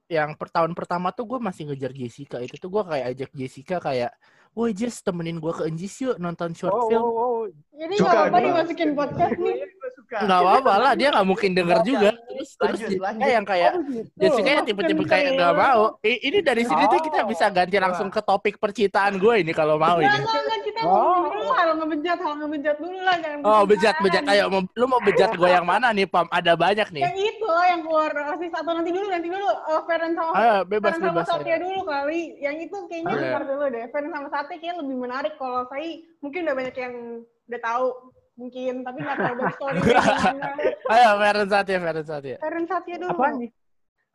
yang 0.05 0.35
per 0.35 0.47
tahun 0.47 0.71
pertama 0.71 1.09
tuh 1.09 1.25
gue 1.25 1.39
masih 1.39 1.65
ngejar 1.65 1.89
Jessica 1.89 2.37
itu 2.37 2.55
tuh 2.55 2.69
gue 2.69 2.83
kayak 2.85 3.05
ajak 3.11 3.31
Jessica 3.33 3.75
kayak 3.81 4.11
woi 4.53 4.69
Jess 4.71 5.01
temenin 5.01 5.39
gue 5.39 5.49
ke 5.49 5.65
Enjis 5.65 5.95
yuk 5.99 6.15
nonton 6.15 6.53
short 6.53 6.71
Oh, 6.71 6.87
film 6.87 7.01
oh, 7.01 7.11
oh. 7.11 7.43
Jadi 7.73 7.95
Suka 7.97 8.05
nggak 8.05 8.19
apa-apa 8.21 8.37
gua. 8.37 8.45
dimasukin 8.45 8.89
podcast 8.93 9.35
nih. 9.35 9.57
Suka. 9.95 10.17
nggak 10.21 10.39
apa-apa 10.39 10.73
lah 10.75 10.91
dia 10.93 11.07
nggak 11.09 11.23
mungkin 11.23 11.51
denger 11.51 11.77
Lanjut, 11.79 11.87
juga 11.87 12.09
terus 12.11 12.49
terus 12.51 12.59
lanjut, 12.59 12.79
Jessica 12.85 13.03
lanjut. 13.05 13.29
yang 13.31 13.45
kayak 13.45 13.71
Oh, 13.71 13.81
gitu. 13.81 14.01
Jessica 14.15 14.49
yang 14.51 14.65
tipe-tipe 14.65 15.03
kayak 15.05 15.29
nggak 15.33 15.53
mau 15.55 15.83
I- 16.01 16.21
ini 16.21 16.39
dari 16.39 16.63
sini 16.63 16.83
tuh 16.85 16.99
kita 16.99 17.19
Oh. 17.21 17.27
bisa 17.27 17.45
ganti 17.47 17.77
langsung 17.77 18.07
ke 18.07 18.21
topik 18.21 18.55
percintaan 18.55 19.15
gue 19.15 19.35
ini 19.39 19.51
kalau 19.51 19.75
mau 19.75 19.97
ini 19.97 20.05
nggak, 20.05 20.19
nggak, 20.21 20.59
kita 20.61 20.79
Oh. 20.83 21.25
dulu 21.25 21.49
hal 21.49 21.69
ngebejat, 21.75 22.19
hal 22.19 22.33
ngebejat 22.37 22.77
dulu 22.77 22.99
lah. 22.99 23.15
Jangan 23.17 23.39
oh 23.41 23.61
bejat 23.63 23.95
bejat 23.97 24.23
ayo 24.27 24.43
mau, 24.47 24.61
lu 24.69 24.85
mau 24.85 24.99
bejat 24.99 25.31
gue 25.31 25.49
yang 25.49 25.63
mana 25.63 25.87
nih 25.89 26.05
pam 26.05 26.27
ada 26.29 26.53
banyak 26.53 26.87
nih 26.91 27.01
Yang 27.01 27.17
itu 27.31 27.49
yang 27.65 27.79
keluar 27.81 28.11
osis 28.31 28.51
atau 28.51 28.71
nanti 28.73 28.91
dulu, 28.91 29.07
nanti 29.07 29.27
dulu. 29.27 29.47
Uh, 29.65 29.81
Feren 29.85 30.11
sama, 30.13 30.31
ayo 30.35 30.55
bebas 30.63 30.91
Feren 30.91 31.01
sama 31.01 31.13
bebas 31.15 31.27
Satya 31.29 31.57
dulu 31.57 31.79
kali. 31.83 32.21
Yang 32.37 32.55
itu 32.63 32.77
kayaknya 32.85 33.13
ntar 33.31 33.43
dulu 33.45 33.63
deh. 33.69 33.85
Feren 33.89 34.11
sama 34.11 34.27
Satya 34.27 34.55
kayaknya 34.55 34.73
lebih 34.77 34.97
menarik. 34.99 35.33
Kalau 35.35 35.61
saya 35.65 35.87
mungkin 36.19 36.39
udah 36.43 36.55
banyak 36.55 36.75
yang 36.75 36.93
udah 37.45 37.61
tahu. 37.61 37.87
Mungkin, 38.35 38.83
tapi 38.83 38.97
nggak 38.99 39.15
tahu 39.17 39.33
backstory 39.39 39.77
gimana. 39.79 40.19
ayo 40.93 41.09
Feren 41.17 41.47
Satya 41.47 41.77
Feren 41.79 42.03
Satya 42.03 42.35
Feren 42.37 42.65
Satya 42.65 42.95
dulu. 42.99 43.11
Apaan 43.15 43.33
nih? 43.39 43.51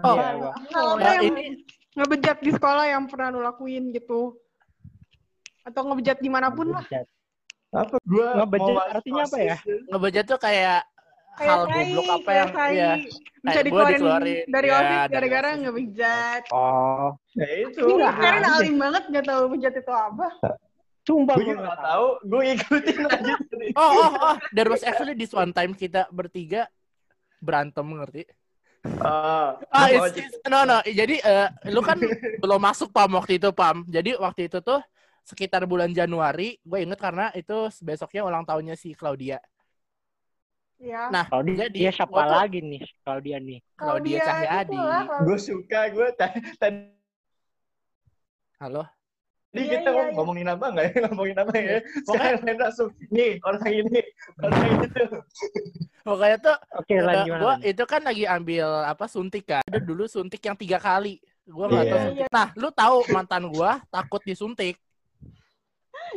Oh, 0.00 0.12
Iya, 0.12 0.24
Hal 0.24 0.36
iya. 0.36 0.50
hal 0.70 0.86
apa 0.86 0.96
Nah, 0.98 1.12
yang 1.14 1.24
ini 1.26 1.44
ngebejat 1.92 2.38
di 2.38 2.50
sekolah 2.50 2.84
yang 2.86 3.04
pernah 3.04 3.28
lu 3.28 3.40
lakuin 3.40 3.84
gitu? 3.90 4.36
Atau 5.62 5.82
ngebejat 5.86 6.18
di 6.18 6.28
mana 6.28 6.48
pun 6.48 6.68
lah. 6.70 6.84
Apa? 7.70 7.96
Gue 8.02 8.26
Ngebejat 8.26 8.76
artinya 8.92 9.24
apa 9.24 9.38
ya? 9.38 9.56
ngebejat 9.88 10.24
tuh 10.26 10.38
kayak 10.38 10.80
Kayak 11.30 11.48
hal 11.48 11.62
tai, 11.62 11.80
goblok 11.86 12.08
apa 12.12 12.30
yang 12.34 12.50
tai. 12.50 12.72
ya 12.74 12.92
bisa 13.40 13.54
gua 13.54 13.62
dikeluarin 13.62 13.96
dikeluarin. 13.96 14.44
dari 14.50 14.68
Ya, 14.68 14.76
osis 14.76 14.90
dari 14.90 15.08
gara-gara 15.10 15.48
ngebejat. 15.56 16.42
Oh, 16.50 17.08
Ya 17.32 17.48
itu. 17.62 17.80
Ini 17.80 17.92
nggak 17.94 18.14
ada. 18.18 18.48
alim 18.52 18.76
banget 18.76 19.02
gak 19.08 19.24
tahu 19.26 19.42
bejat 19.48 19.74
itu 19.74 19.92
apa. 19.94 20.26
Sumpah 21.10 21.34
Gue 21.34 21.52
nggak 21.52 21.80
tahu. 21.82 22.06
Gue 22.22 22.42
ikutin 22.54 22.98
aja. 23.10 23.34
oh 23.74 23.90
oh 23.90 24.10
oh 24.14 24.34
there 24.54 24.66
was 24.66 24.80
actually 24.80 25.12
this 25.12 25.34
one 25.34 25.50
time 25.50 25.74
kita 25.74 26.06
bertiga 26.08 26.70
berantem 27.38 27.82
ngerti 27.84 28.24
Ah, 28.96 29.60
ah 29.68 29.86
gua 29.92 30.08
it's, 30.08 30.16
it's- 30.16 30.40
no 30.48 30.64
no 30.64 30.80
jadi 30.80 31.20
eh, 31.20 31.48
lu 31.68 31.82
kan 31.82 32.00
belum 32.42 32.56
masuk 32.58 32.88
pam 32.88 33.12
waktu 33.12 33.36
itu 33.36 33.52
pam 33.52 33.84
jadi 33.84 34.16
waktu 34.16 34.48
itu 34.48 34.62
tuh 34.62 34.80
sekitar 35.20 35.68
bulan 35.68 35.92
Januari 35.92 36.56
gue 36.58 36.78
inget 36.80 36.96
karena 36.96 37.28
itu 37.32 37.52
besoknya 37.80 38.24
ulang 38.24 38.40
tahunnya 38.42 38.74
si 38.74 38.94
Claudia 38.94 39.36
Ya. 40.80 41.12
nah 41.12 41.28
Kalau 41.28 41.44
dia, 41.44 41.68
Jadi, 41.68 41.76
dia 41.76 41.92
siapa 41.92 42.08
gua 42.08 42.24
tuh- 42.24 42.40
lagi 42.40 42.60
nih? 42.64 42.80
Kalau 43.04 43.20
dia 43.20 43.36
nih. 43.36 43.60
Claudia 43.76 44.18
Cahyadi 44.18 44.72
itulah, 44.72 45.02
kalau- 45.04 45.24
gue 45.28 45.38
suka 45.38 45.80
gue 45.92 46.08
tadi 46.56 46.80
halo 48.56 48.84
Jadi 49.50 49.60
Iya, 49.60 49.72
kita 49.76 49.88
iya, 49.88 49.98
iya. 50.00 50.12
ngomongin 50.14 50.46
nama 50.46 50.64
nggak 50.64 50.84
ya? 50.84 50.92
Ngomongin 51.10 51.34
nama 51.34 51.52
ya? 51.52 51.62
Pokoknya- 51.66 52.06
Sekarang 52.06 52.40
main 52.40 52.56
langsung, 52.56 52.88
nih 53.08 53.30
orang 53.40 53.62
ini, 53.68 54.00
orang 54.38 54.60
itu. 54.80 55.04
pokoknya 56.00 56.36
tuh 56.40 56.56
Oke, 56.72 56.94
lanjut 56.96 57.24
gimana? 57.28 57.40
gua 57.40 57.54
itu 57.60 57.82
kan 57.84 58.00
lagi 58.00 58.24
ambil 58.26 58.66
apa 58.84 59.04
suntik 59.04 59.44
kan 59.44 59.60
ada 59.62 59.78
dulu 59.78 60.04
suntik 60.06 60.40
yang 60.40 60.56
tiga 60.56 60.78
kali 60.78 61.20
gue 61.44 61.60
nggak 61.62 61.84
tahu 61.84 61.92
Iya. 61.92 62.06
suntik 62.06 62.28
nah 62.30 62.48
lu 62.54 62.68
tahu 62.72 62.96
mantan 63.10 63.44
gua 63.46 63.82
takut 63.86 64.22
disuntik 64.22 64.80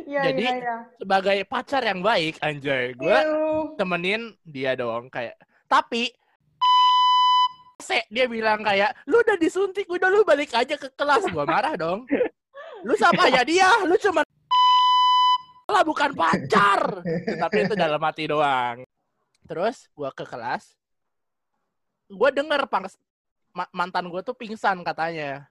Iya, 0.00 0.20
Jadi, 0.24 0.42
iya, 0.42 0.54
iya. 0.56 0.76
sebagai 0.96 1.38
pacar 1.44 1.84
yang 1.84 2.00
baik 2.00 2.40
anjay 2.40 2.90
gue 2.92 3.18
temenin 3.74 4.32
dia 4.42 4.72
dong 4.72 5.06
kayak 5.06 5.36
tapi 5.66 6.08
se 7.78 8.00
dia 8.08 8.24
bilang 8.24 8.58
kayak 8.60 8.96
lu 9.04 9.20
udah 9.20 9.36
disuntik 9.36 9.84
udah 9.84 10.08
lu 10.08 10.24
balik 10.24 10.48
aja 10.50 10.74
ke 10.74 10.88
kelas 10.90 11.28
gua 11.28 11.44
marah 11.44 11.76
dong 11.76 12.08
lu 12.84 12.92
siapa 12.94 13.32
ya 13.32 13.42
dia 13.42 13.68
lu 13.88 13.96
cuma 13.96 14.20
lah 15.64 15.82
bukan 15.82 16.12
pacar. 16.12 17.00
Tapi 17.42 17.56
itu 17.64 17.74
dalam 17.74 17.98
hati 17.98 18.28
doang. 18.28 18.84
Terus 19.48 19.88
gua 19.96 20.12
ke 20.12 20.28
kelas. 20.28 20.76
Gua 22.12 22.28
denger 22.28 22.68
pang 22.68 22.84
ma- 23.56 23.72
mantan 23.72 24.06
gua 24.12 24.20
tuh 24.20 24.36
pingsan 24.36 24.84
katanya. 24.84 25.48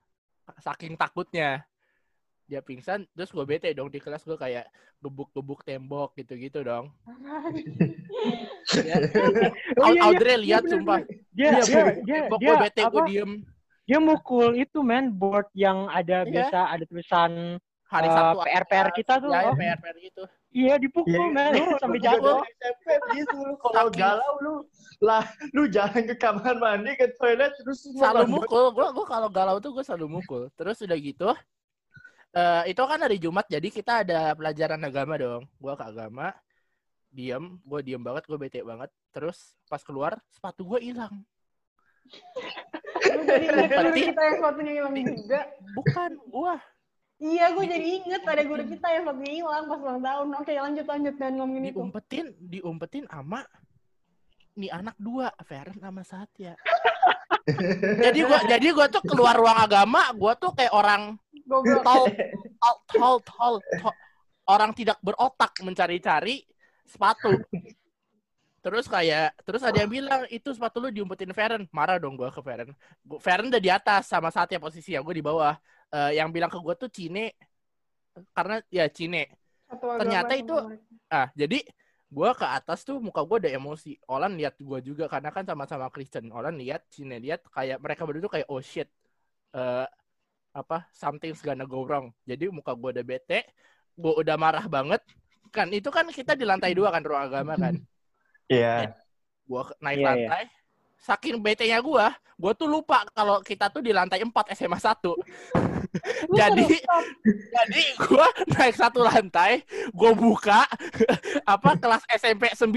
Saking 0.62 0.94
takutnya. 0.94 1.66
Dia 2.46 2.60
pingsan 2.62 3.08
terus 3.16 3.32
gue 3.32 3.42
bete 3.48 3.72
dong 3.74 3.90
di 3.90 3.98
kelas. 3.98 4.22
Gue 4.28 4.36
kayak 4.36 4.68
gebuk-gebuk 5.00 5.64
tembok 5.66 6.14
gitu-gitu 6.20 6.62
dong. 6.62 6.94
Ya. 8.64 8.96
Oh, 9.76 9.92
iya, 9.92 9.92
iya. 9.92 10.02
Audrey 10.08 10.38
lihat 10.40 10.64
bener, 10.64 10.72
sumpah. 10.72 11.00
Dia, 11.36 11.60
Dia 11.60 11.64
dia, 11.68 11.84
dia, 12.08 12.20
dia, 12.32 12.32
gue 12.32 12.56
bete 12.64 12.82
gue 12.88 13.02
diem. 13.12 13.32
Dia 13.84 14.00
mukul 14.00 14.56
itu 14.56 14.80
men 14.80 15.12
board 15.12 15.48
yang 15.52 15.92
ada 15.92 16.24
Iya. 16.24 16.32
biasa 16.32 16.60
ada 16.72 16.84
tulisan 16.88 17.32
Hari 17.94 18.10
eh, 18.10 18.14
Sabtu. 18.16 18.38
PR-PR 18.50 18.88
kita 18.98 19.14
tuh. 19.22 19.30
Ya, 19.30 19.46
ya 19.46 19.50
oh. 19.54 19.56
PR 19.60 19.78
PR 19.78 19.96
gitu. 20.02 20.24
Iya 20.54 20.74
dipukul 20.82 21.30
men 21.34 21.54
sampai 21.78 21.98
Lu 21.98 22.06
juga 22.06 22.18
jatuh. 22.18 22.38
SMP 22.46 22.86
gitu 23.18 23.38
lu 23.42 23.54
kalau 23.58 23.90
galau 23.94 24.34
lu 24.42 24.54
lah 25.02 25.26
lu 25.54 25.66
jalan 25.70 26.02
ke 26.10 26.16
kamar 26.18 26.58
mandi 26.58 26.94
ke 26.98 27.10
toilet 27.18 27.54
terus 27.62 27.86
Selalu 27.86 28.42
mukul. 28.42 28.74
Gue 28.74 28.88
gua 28.94 29.06
kalau 29.06 29.30
galau 29.30 29.58
tuh 29.62 29.74
gue 29.78 29.84
selalu 29.86 30.22
mukul. 30.22 30.50
Terus 30.58 30.82
udah 30.82 30.98
gitu. 30.98 31.30
eh 32.34 32.74
itu 32.74 32.82
kan 32.82 32.98
hari 32.98 33.22
Jumat 33.22 33.46
jadi 33.46 33.68
kita 33.70 34.02
ada 34.02 34.34
pelajaran 34.34 34.82
agama 34.82 35.14
dong. 35.22 35.44
Gue 35.62 35.74
ke 35.78 35.86
agama. 35.86 36.34
Diem, 37.14 37.62
gue 37.62 37.80
diem 37.86 38.02
banget, 38.02 38.26
gue 38.26 38.38
bete 38.42 38.66
banget. 38.66 38.90
Terus 39.14 39.54
pas 39.70 39.86
keluar 39.86 40.18
sepatu 40.34 40.66
gue 40.66 40.82
hilang. 40.82 41.14
Lu 43.04 43.22
jadi 43.24 43.46
inget 43.52 43.70
guru 43.70 43.90
Berarti- 43.92 44.08
kita 44.10 44.22
yang 44.22 44.36
sepatunya 44.40 44.74
hilang 44.80 44.96
juga. 44.96 45.40
Bukan 45.76 46.12
gua. 46.30 46.56
Iya, 47.24 47.56
gue 47.56 47.66
jadi 47.72 47.88
inget 48.04 48.24
ada 48.28 48.44
guru 48.44 48.64
kita 48.68 48.88
yang 48.90 49.02
sepatunya 49.08 49.34
hilang 49.40 49.64
pas 49.66 49.80
ulang 49.80 50.02
tahun. 50.04 50.28
Oke, 50.44 50.54
lanjut 50.60 50.86
lanjut 50.86 51.16
dan 51.16 51.32
ngomongin 51.40 51.64
itu. 51.72 51.80
Diumpetin, 51.80 52.26
diumpetin 52.38 53.06
ama 53.08 53.42
nih 54.54 54.70
anak 54.70 54.96
dua, 55.00 55.32
Feren 55.48 55.78
sama 55.80 56.04
Satya. 56.04 56.54
jadi 58.06 58.20
gua 58.24 58.40
jadi 58.44 58.68
gua 58.72 58.88
tuh 58.92 59.04
keluar 59.04 59.36
ruang 59.36 59.56
agama, 59.56 60.12
gua 60.16 60.36
tuh 60.36 60.52
kayak 60.52 60.72
orang 60.76 61.16
tol 61.48 62.08
tol 62.92 63.18
tol, 63.24 63.54
tol- 63.80 64.00
orang 64.48 64.72
tidak 64.76 65.00
berotak 65.00 65.52
mencari-cari 65.64 66.44
sepatu. 66.84 67.40
Terus 68.64 68.88
kayak 68.88 69.36
terus 69.44 69.60
ada 69.60 69.76
yang 69.76 69.92
bilang 69.92 70.24
itu 70.32 70.48
sepatu 70.56 70.80
lu 70.80 70.88
diumpetin 70.88 71.36
Feren. 71.36 71.68
Marah 71.68 72.00
dong 72.00 72.16
gua 72.16 72.32
ke 72.32 72.40
Feren. 72.40 72.72
Gua, 73.04 73.20
Feren 73.20 73.52
udah 73.52 73.60
di 73.60 73.68
atas 73.68 74.08
sama 74.08 74.32
Satya 74.32 74.56
posisinya, 74.56 75.04
gua 75.04 75.12
di 75.12 75.20
bawah. 75.20 75.56
Eh, 75.92 76.16
yang 76.16 76.32
bilang 76.32 76.48
ke 76.48 76.56
gua 76.64 76.72
tuh 76.80 76.88
Cine 76.88 77.36
karena 78.32 78.64
ya 78.72 78.88
Cine. 78.88 79.28
Ternyata 80.00 80.34
itu-. 80.40 80.64
Ah, 81.12 81.28
jadi 81.36 81.60
gua 82.08 82.32
ke 82.32 82.48
atas 82.48 82.88
tuh 82.88 83.04
muka 83.04 83.20
gua 83.28 83.44
udah 83.44 83.52
emosi. 83.52 84.00
Olan 84.08 84.40
lihat 84.40 84.56
gua 84.64 84.80
juga 84.80 85.12
karena 85.12 85.28
kan 85.36 85.44
sama-sama 85.44 85.92
Kristen. 85.92 86.32
Olan 86.32 86.56
lihat, 86.56 86.88
Cine 86.88 87.20
lihat 87.20 87.44
kayak 87.52 87.84
mereka 87.84 88.08
berdua 88.08 88.32
tuh 88.32 88.34
kayak 88.40 88.48
oh 88.48 88.64
shit. 88.64 88.88
Eh 89.52 89.88
apa 90.56 90.88
something's 90.96 91.44
gonna 91.44 91.68
go 91.68 91.84
wrong. 91.84 92.16
Jadi 92.24 92.48
muka 92.48 92.72
gua 92.80 92.96
udah 92.96 93.04
bete, 93.04 93.44
gua 94.00 94.16
udah 94.24 94.40
marah 94.40 94.66
banget. 94.72 95.04
Kan 95.52 95.68
itu 95.76 95.92
kan 95.92 96.08
kita 96.08 96.32
di 96.40 96.48
lantai 96.48 96.72
dua 96.72 96.96
kan 96.96 97.04
ruang 97.04 97.28
agama 97.28 97.60
kan. 97.60 97.76
Iya. 98.50 98.96
Gue 99.48 99.62
naik 99.80 99.98
Iya, 100.00 100.04
iya. 100.04 100.08
lantai. 100.28 100.44
Saking 101.04 101.36
bete-nya 101.44 101.84
gue, 101.84 102.06
gue 102.40 102.52
tuh 102.56 102.68
lupa 102.68 103.04
kalau 103.12 103.44
kita 103.44 103.68
tuh 103.68 103.84
di 103.84 103.92
lantai 103.92 104.24
4 104.24 104.32
SMA 104.56 104.80
1. 104.80 105.04
Lu 106.32 106.36
Jadi. 106.40 106.80
Jadi 107.28 107.84
gue 108.00 108.28
naik 108.56 108.76
satu 108.80 109.04
lantai, 109.04 109.68
gue 109.92 110.12
buka 110.16 110.64
apa 111.54 111.76
kelas 111.76 112.04
SMP 112.08 112.56
9 112.56 112.72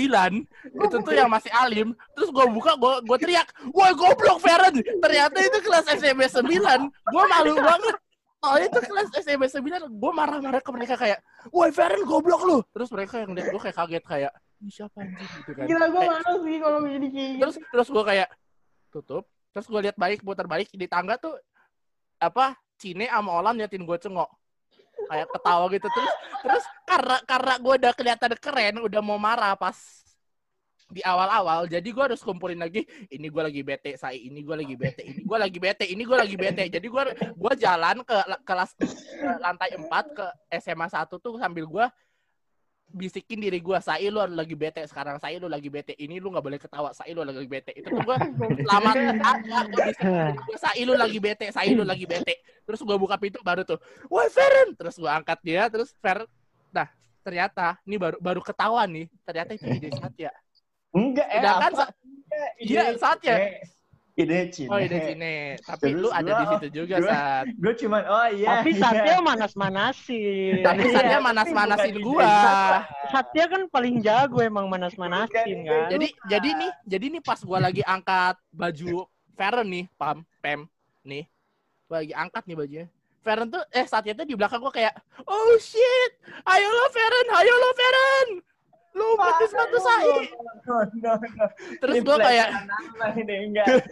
itu 0.87 0.97
tuh 1.01 1.15
yang 1.15 1.31
masih 1.31 1.55
alim, 1.55 1.95
terus 2.19 2.29
gue 2.35 2.47
buka 2.51 2.75
gue 2.77 2.93
gue 3.07 3.19
teriak, 3.23 3.49
woi 3.73 3.95
goblok 3.95 4.43
Feren, 4.43 4.75
ternyata 4.75 5.39
itu 5.39 5.59
kelas 5.63 5.87
SMP 5.97 6.27
9, 6.29 6.43
gue 6.91 7.25
malu 7.31 7.55
banget. 7.63 7.97
Oh 8.45 8.57
itu 8.61 8.79
kelas 8.79 9.09
SMP 9.17 9.49
9, 9.49 9.89
gue 9.89 10.13
marah-marah 10.13 10.61
ke 10.61 10.71
mereka 10.71 10.95
kayak, 10.95 11.19
woi 11.51 11.73
Feren 11.73 12.05
goblok 12.05 12.43
lu, 12.45 12.59
terus 12.71 12.93
mereka 12.93 13.25
yang 13.25 13.33
lihat 13.33 13.49
gue 13.49 13.61
kayak 13.61 13.77
kaget 13.77 14.05
kayak, 14.05 14.33
ini 14.61 14.71
siapa 14.73 14.97
anjing? 15.03 15.31
Gitu 15.41 15.51
kan. 15.57 15.65
Gila 15.69 15.87
gue 15.89 16.03
malu 16.05 16.35
sih 16.45 16.57
kalau 16.61 16.79
jadi 16.85 17.09
kayak 17.13 17.41
terus 17.41 17.57
terus 17.61 17.89
gue 17.93 18.05
kayak 18.05 18.29
tutup. 18.93 19.25
Terus 19.57 19.67
gue 19.73 19.81
lihat 19.89 19.97
balik 19.97 20.21
putar 20.21 20.45
balik 20.45 20.69
di 20.69 20.85
tangga 20.85 21.17
tuh 21.17 21.33
apa 22.21 22.61
Cine 22.77 23.09
sama 23.09 23.41
Olan 23.41 23.57
liatin 23.57 23.89
gue 23.89 23.97
cengok. 23.97 24.29
Kayak 25.09 25.33
ketawa 25.33 25.65
gitu. 25.73 25.89
Terus 25.89 26.13
terus 26.45 26.65
karena 26.85 27.17
karena 27.25 27.55
gue 27.57 27.75
udah 27.81 27.93
kelihatan 27.97 28.33
keren 28.37 28.75
udah 28.85 29.01
mau 29.01 29.17
marah 29.17 29.57
pas 29.57 29.77
di 30.87 31.03
awal-awal 31.03 31.67
jadi 31.67 31.83
gue 31.83 31.99
harus 31.99 32.23
kumpulin 32.23 32.63
lagi 32.63 32.87
ini 33.11 33.27
gue 33.27 33.43
lagi 33.43 33.63
bete 33.67 33.99
saya 33.99 34.15
ini 34.15 34.39
gue 34.47 34.55
lagi 34.55 34.75
bete. 34.79 35.03
Ini 35.03 35.23
gue 35.27 35.39
lagi 35.39 35.59
bete. 35.59 35.85
Ini 35.87 36.03
gue 36.07 36.17
lagi 36.17 36.37
bete. 36.39 36.63
Jadi 36.71 36.87
gue 36.87 37.03
gue 37.35 37.53
jalan 37.59 37.97
ke 38.07 38.17
la- 38.23 38.43
kelas 38.47 38.71
ke 38.79 38.87
lantai 39.43 39.75
4 39.75 39.91
ke 40.15 40.27
SMA 40.63 40.87
1 40.87 41.11
tuh 41.19 41.35
sambil 41.43 41.67
gue 41.67 41.87
bisikin 42.87 43.43
diri 43.43 43.59
gue 43.59 43.75
saya 43.83 44.07
lu 44.15 44.23
lagi 44.31 44.55
bete 44.55 44.87
sekarang. 44.87 45.19
Saya 45.19 45.43
lu 45.43 45.51
lagi 45.51 45.67
bete. 45.67 45.99
Ini 45.99 46.23
lu 46.23 46.31
nggak 46.31 46.45
boleh 46.47 46.61
ketawa. 46.63 46.95
Saya 46.95 47.11
lu 47.19 47.27
lagi 47.27 47.51
bete. 47.51 47.75
Itu 47.75 47.91
tuh 47.91 48.03
gue 48.07 48.17
lama 48.63 48.91
gue 50.39 50.59
saya 50.63 50.83
lu 50.87 50.95
lagi 50.95 51.19
bete. 51.19 51.47
Saya 51.51 51.71
lu 51.75 51.83
lagi 51.83 52.07
bete. 52.07 52.47
Terus 52.63 52.79
gue 52.79 52.95
buka 52.95 53.19
pintu 53.19 53.43
baru 53.43 53.67
tuh 53.67 53.83
woi 54.07 54.31
Feren. 54.31 54.79
Terus 54.79 54.95
gue 55.03 55.11
angkat 55.11 55.43
dia 55.43 55.67
terus 55.67 55.91
Fer 55.99 56.23
nah 56.71 56.87
ternyata 57.27 57.75
ini 57.83 57.99
baru 57.99 58.23
baru 58.23 58.39
ketahuan 58.39 58.87
nih. 58.87 59.07
Ternyata 59.27 59.51
itu 59.59 59.67
ide 59.67 59.91
Satya 59.99 60.31
Enggak, 60.93 61.27
eh 61.27 61.39
Sedangkan 61.39 61.71
apa? 61.71 61.79
sa- 61.81 61.93
Enggak, 61.97 62.51
Iya, 62.59 62.83
Satya. 62.95 63.35
Cine. 63.37 63.75
Ide 64.17 64.39
Cine. 64.49 64.71
oh 64.73 64.79
ide 64.79 64.97
Cine 65.03 65.35
tapi 65.61 65.83
Terus 65.87 66.01
lu 66.01 66.09
ada 66.09 66.25
gua- 66.27 66.41
di 66.41 66.47
situ 66.49 66.69
juga 66.75 66.97
gua- 66.97 67.11
saat 67.11 67.45
Gue 67.55 67.73
cuman, 67.77 68.03
oh 68.07 68.29
iya. 68.31 68.49
Tapi 68.51 68.71
iya. 68.71 68.81
Satya 68.81 69.15
manas-manasin. 69.21 70.55
tapi 70.63 70.83
Iya, 70.83 70.95
Satya 70.95 71.19
manas-manasin 71.21 71.97
gua 71.99 72.25
Satya. 72.25 72.81
Satya 73.07 73.45
kan 73.47 73.63
paling 73.67 73.97
jago 74.01 74.39
emang 74.41 74.67
manas-manasin 74.67 75.59
kan. 75.63 75.89
jadi 75.91 76.09
jadi 76.27 76.49
nih 76.51 76.71
jadi 76.87 77.07
nih 77.11 77.21
pas 77.21 77.37
gua 77.39 77.61
lagi 77.61 77.83
angkat 77.83 78.41
baju 78.51 79.05
Feren 79.33 79.69
nih 79.69 79.85
pam 79.95 80.25
pem 80.39 80.65
nih 81.03 81.29
gua 81.85 82.01
lagi 82.01 82.15
angkat 82.15 82.43
nih 82.43 82.57
bajunya 82.57 82.87
Feren 83.19 83.47
tuh 83.47 83.63
eh 83.69 83.85
saat 83.85 84.07
itu 84.07 84.23
di 84.23 84.33
belakang 84.33 84.59
gua 84.59 84.71
kayak 84.71 84.97
oh 85.21 85.57
shit 85.59 86.13
ayo 86.43 86.69
lo 86.71 86.87
Feren 86.89 87.27
ayo 87.35 87.53
lo 87.55 87.71
Feren 87.75 88.29
lu 88.97 89.07
pakai 89.21 89.47
sepatu 89.53 89.79
saya 89.79 90.17
No, 90.67 90.83
no, 90.99 91.13
no. 91.15 91.47
terus 91.79 92.03
gua 92.03 92.19
kayak 92.19 92.49
anak 92.51 93.15
ini 93.23 93.55
enggak. 93.55 93.87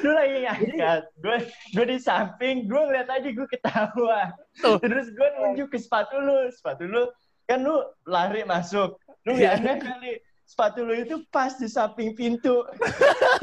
Lu 0.00 0.10
lagi 0.16 0.38
ngangkat, 0.48 1.00
gue 1.20 1.36
gue 1.76 1.84
di 1.92 1.98
samping, 2.00 2.64
gue 2.64 2.80
ngeliat 2.88 3.04
aja 3.12 3.28
gue 3.28 3.48
ketawa. 3.52 4.32
Tuh. 4.64 4.80
Terus 4.80 5.12
gue 5.12 5.28
nunjuk 5.36 5.68
ke 5.68 5.76
sepatu 5.76 6.16
lu, 6.24 6.48
sepatu 6.48 6.88
lu 6.88 7.04
kan 7.44 7.60
lu 7.60 7.84
lari 8.08 8.48
masuk, 8.48 8.96
lu 9.28 9.36
ada 9.36 9.76
kali 9.76 10.24
sepatu 10.48 10.88
lu 10.88 10.96
itu 10.96 11.20
pas 11.28 11.52
di 11.52 11.68
samping 11.68 12.16
pintu. 12.16 12.64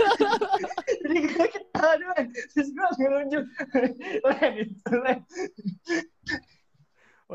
Jadi 1.05 1.17
gue 1.21 1.45
ketawa 1.45 1.93
doang, 2.01 2.27
terus 2.57 2.69
gue 2.73 2.87
ngelunjuk, 3.05 3.43
Len 4.25 4.53
itu 4.65 4.93
Len. 5.05 5.19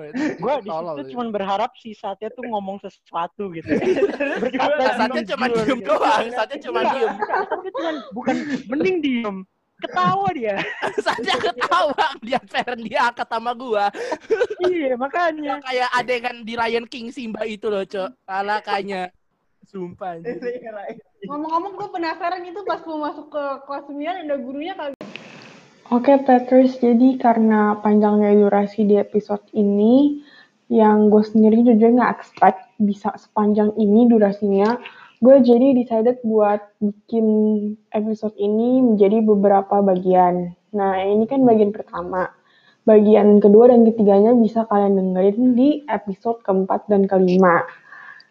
Gue 0.42 0.54
di 0.60 0.70
situ 0.70 1.02
cuma 1.16 1.24
berharap 1.32 1.70
si 1.80 1.96
Satya 1.96 2.28
tuh 2.30 2.44
ngomong 2.44 2.76
sesuatu 2.78 3.48
gitu. 3.52 3.66
Gua 4.52 4.90
Satya 4.94 5.22
cuma 5.32 5.46
diem 5.48 5.80
doang 5.80 6.26
Satya 6.30 6.56
cuma 6.60 6.80
Iya. 6.84 6.92
diem 6.92 7.14
Satya 7.16 7.70
cuma 7.72 7.90
bukan 8.12 8.36
mending 8.68 8.96
diem, 9.00 9.36
ketawa 9.76 10.28
dia. 10.32 10.56
Satya 11.06 11.34
ketawa 11.40 12.06
dia 12.20 12.40
Feren 12.48 12.80
dia 12.80 13.00
angkat 13.08 13.28
sama 13.28 13.52
gua 13.52 13.88
iya 14.68 14.96
makanya. 14.96 15.60
kayak 15.64 15.88
adegan 15.92 16.36
di 16.44 16.56
Lion 16.56 16.84
King 16.84 17.12
Simba 17.12 17.44
itu 17.44 17.68
loh 17.68 17.84
cok 17.84 18.12
alakanya 18.24 19.08
sumpah. 19.66 20.22
Ngomong-ngomong 21.26 21.74
gue 21.74 21.88
penasaran 21.90 22.38
itu 22.46 22.62
pas 22.62 22.78
mau 22.86 23.02
masuk 23.02 23.34
ke 23.34 23.44
kelas 23.66 23.84
9 23.90 24.22
ada 24.22 24.36
gurunya 24.38 24.74
kali. 24.78 24.94
Oke 25.86 26.18
Petrus, 26.18 26.82
jadi 26.82 27.14
karena 27.14 27.78
panjangnya 27.78 28.34
durasi 28.34 28.90
di 28.90 28.98
episode 28.98 29.46
ini, 29.54 30.18
yang 30.66 31.14
gue 31.14 31.22
sendiri 31.22 31.62
jujur 31.62 31.94
nggak 31.94 32.10
expect 32.18 32.58
bisa 32.82 33.14
sepanjang 33.14 33.70
ini 33.78 34.10
durasinya, 34.10 34.82
gue 35.22 35.36
jadi 35.46 35.78
decided 35.78 36.18
buat 36.26 36.58
bikin 36.82 37.26
episode 37.94 38.34
ini 38.34 38.82
menjadi 38.82 39.22
beberapa 39.22 39.78
bagian. 39.78 40.58
Nah 40.74 41.06
ini 41.06 41.22
kan 41.30 41.46
bagian 41.46 41.70
pertama. 41.70 42.34
Bagian 42.82 43.38
kedua 43.38 43.70
dan 43.70 43.86
ketiganya 43.86 44.34
bisa 44.34 44.66
kalian 44.66 44.98
dengerin 44.98 45.54
di 45.54 45.86
episode 45.86 46.42
keempat 46.42 46.90
dan 46.90 47.06
kelima. 47.06 47.62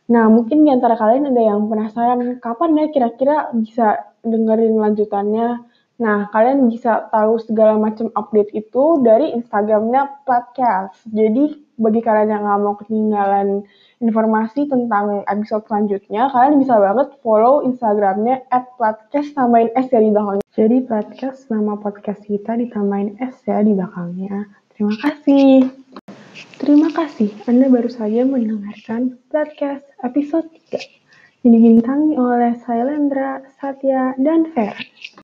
Nah, 0.05 0.29
mungkin 0.29 0.63
di 0.63 0.69
antara 0.69 0.93
kalian 0.93 1.33
ada 1.33 1.41
yang 1.41 1.65
penasaran 1.65 2.37
kapan 2.37 2.77
ya 2.77 2.85
kira-kira 2.93 3.49
bisa 3.57 4.13
dengerin 4.21 4.77
lanjutannya. 4.77 5.65
Nah, 5.95 6.27
kalian 6.35 6.67
bisa 6.67 7.07
tahu 7.07 7.39
segala 7.39 7.79
macam 7.79 8.11
update 8.19 8.51
itu 8.51 8.99
dari 8.99 9.31
Instagramnya 9.31 10.27
Podcast. 10.27 10.99
Jadi, 11.07 11.55
bagi 11.79 12.03
kalian 12.03 12.35
yang 12.35 12.43
nggak 12.43 12.59
mau 12.59 12.75
ketinggalan 12.75 13.63
informasi 14.03 14.67
tentang 14.67 15.23
episode 15.31 15.63
selanjutnya, 15.71 16.27
kalian 16.35 16.59
bisa 16.59 16.75
banget 16.75 17.15
follow 17.23 17.63
Instagramnya 17.63 18.43
at 18.51 18.67
Podcast 18.75 19.31
tambahin 19.39 19.71
S 19.79 19.87
ya 19.87 20.03
di 20.03 20.11
belakangnya. 20.11 20.43
Jadi, 20.51 20.77
Podcast 20.83 21.47
nama 21.47 21.79
podcast 21.79 22.21
kita 22.27 22.59
ditambahin 22.59 23.15
S 23.23 23.39
ya 23.47 23.63
di 23.63 23.71
belakangnya. 23.71 24.51
Terima 24.75 24.95
kasih. 24.99 25.71
Terima 26.59 26.91
kasih, 26.91 27.31
Anda 27.47 27.71
baru 27.71 27.87
saja 27.87 28.27
mendengarkan 28.27 29.15
podcast 29.31 29.87
episode 30.03 30.51
3 30.71 31.47
yang 31.47 31.51
dibintangi 31.55 32.17
oleh 32.19 32.57
Sailendra, 32.63 33.45
Satya, 33.55 34.17
dan 34.19 34.51
Fer. 34.51 34.75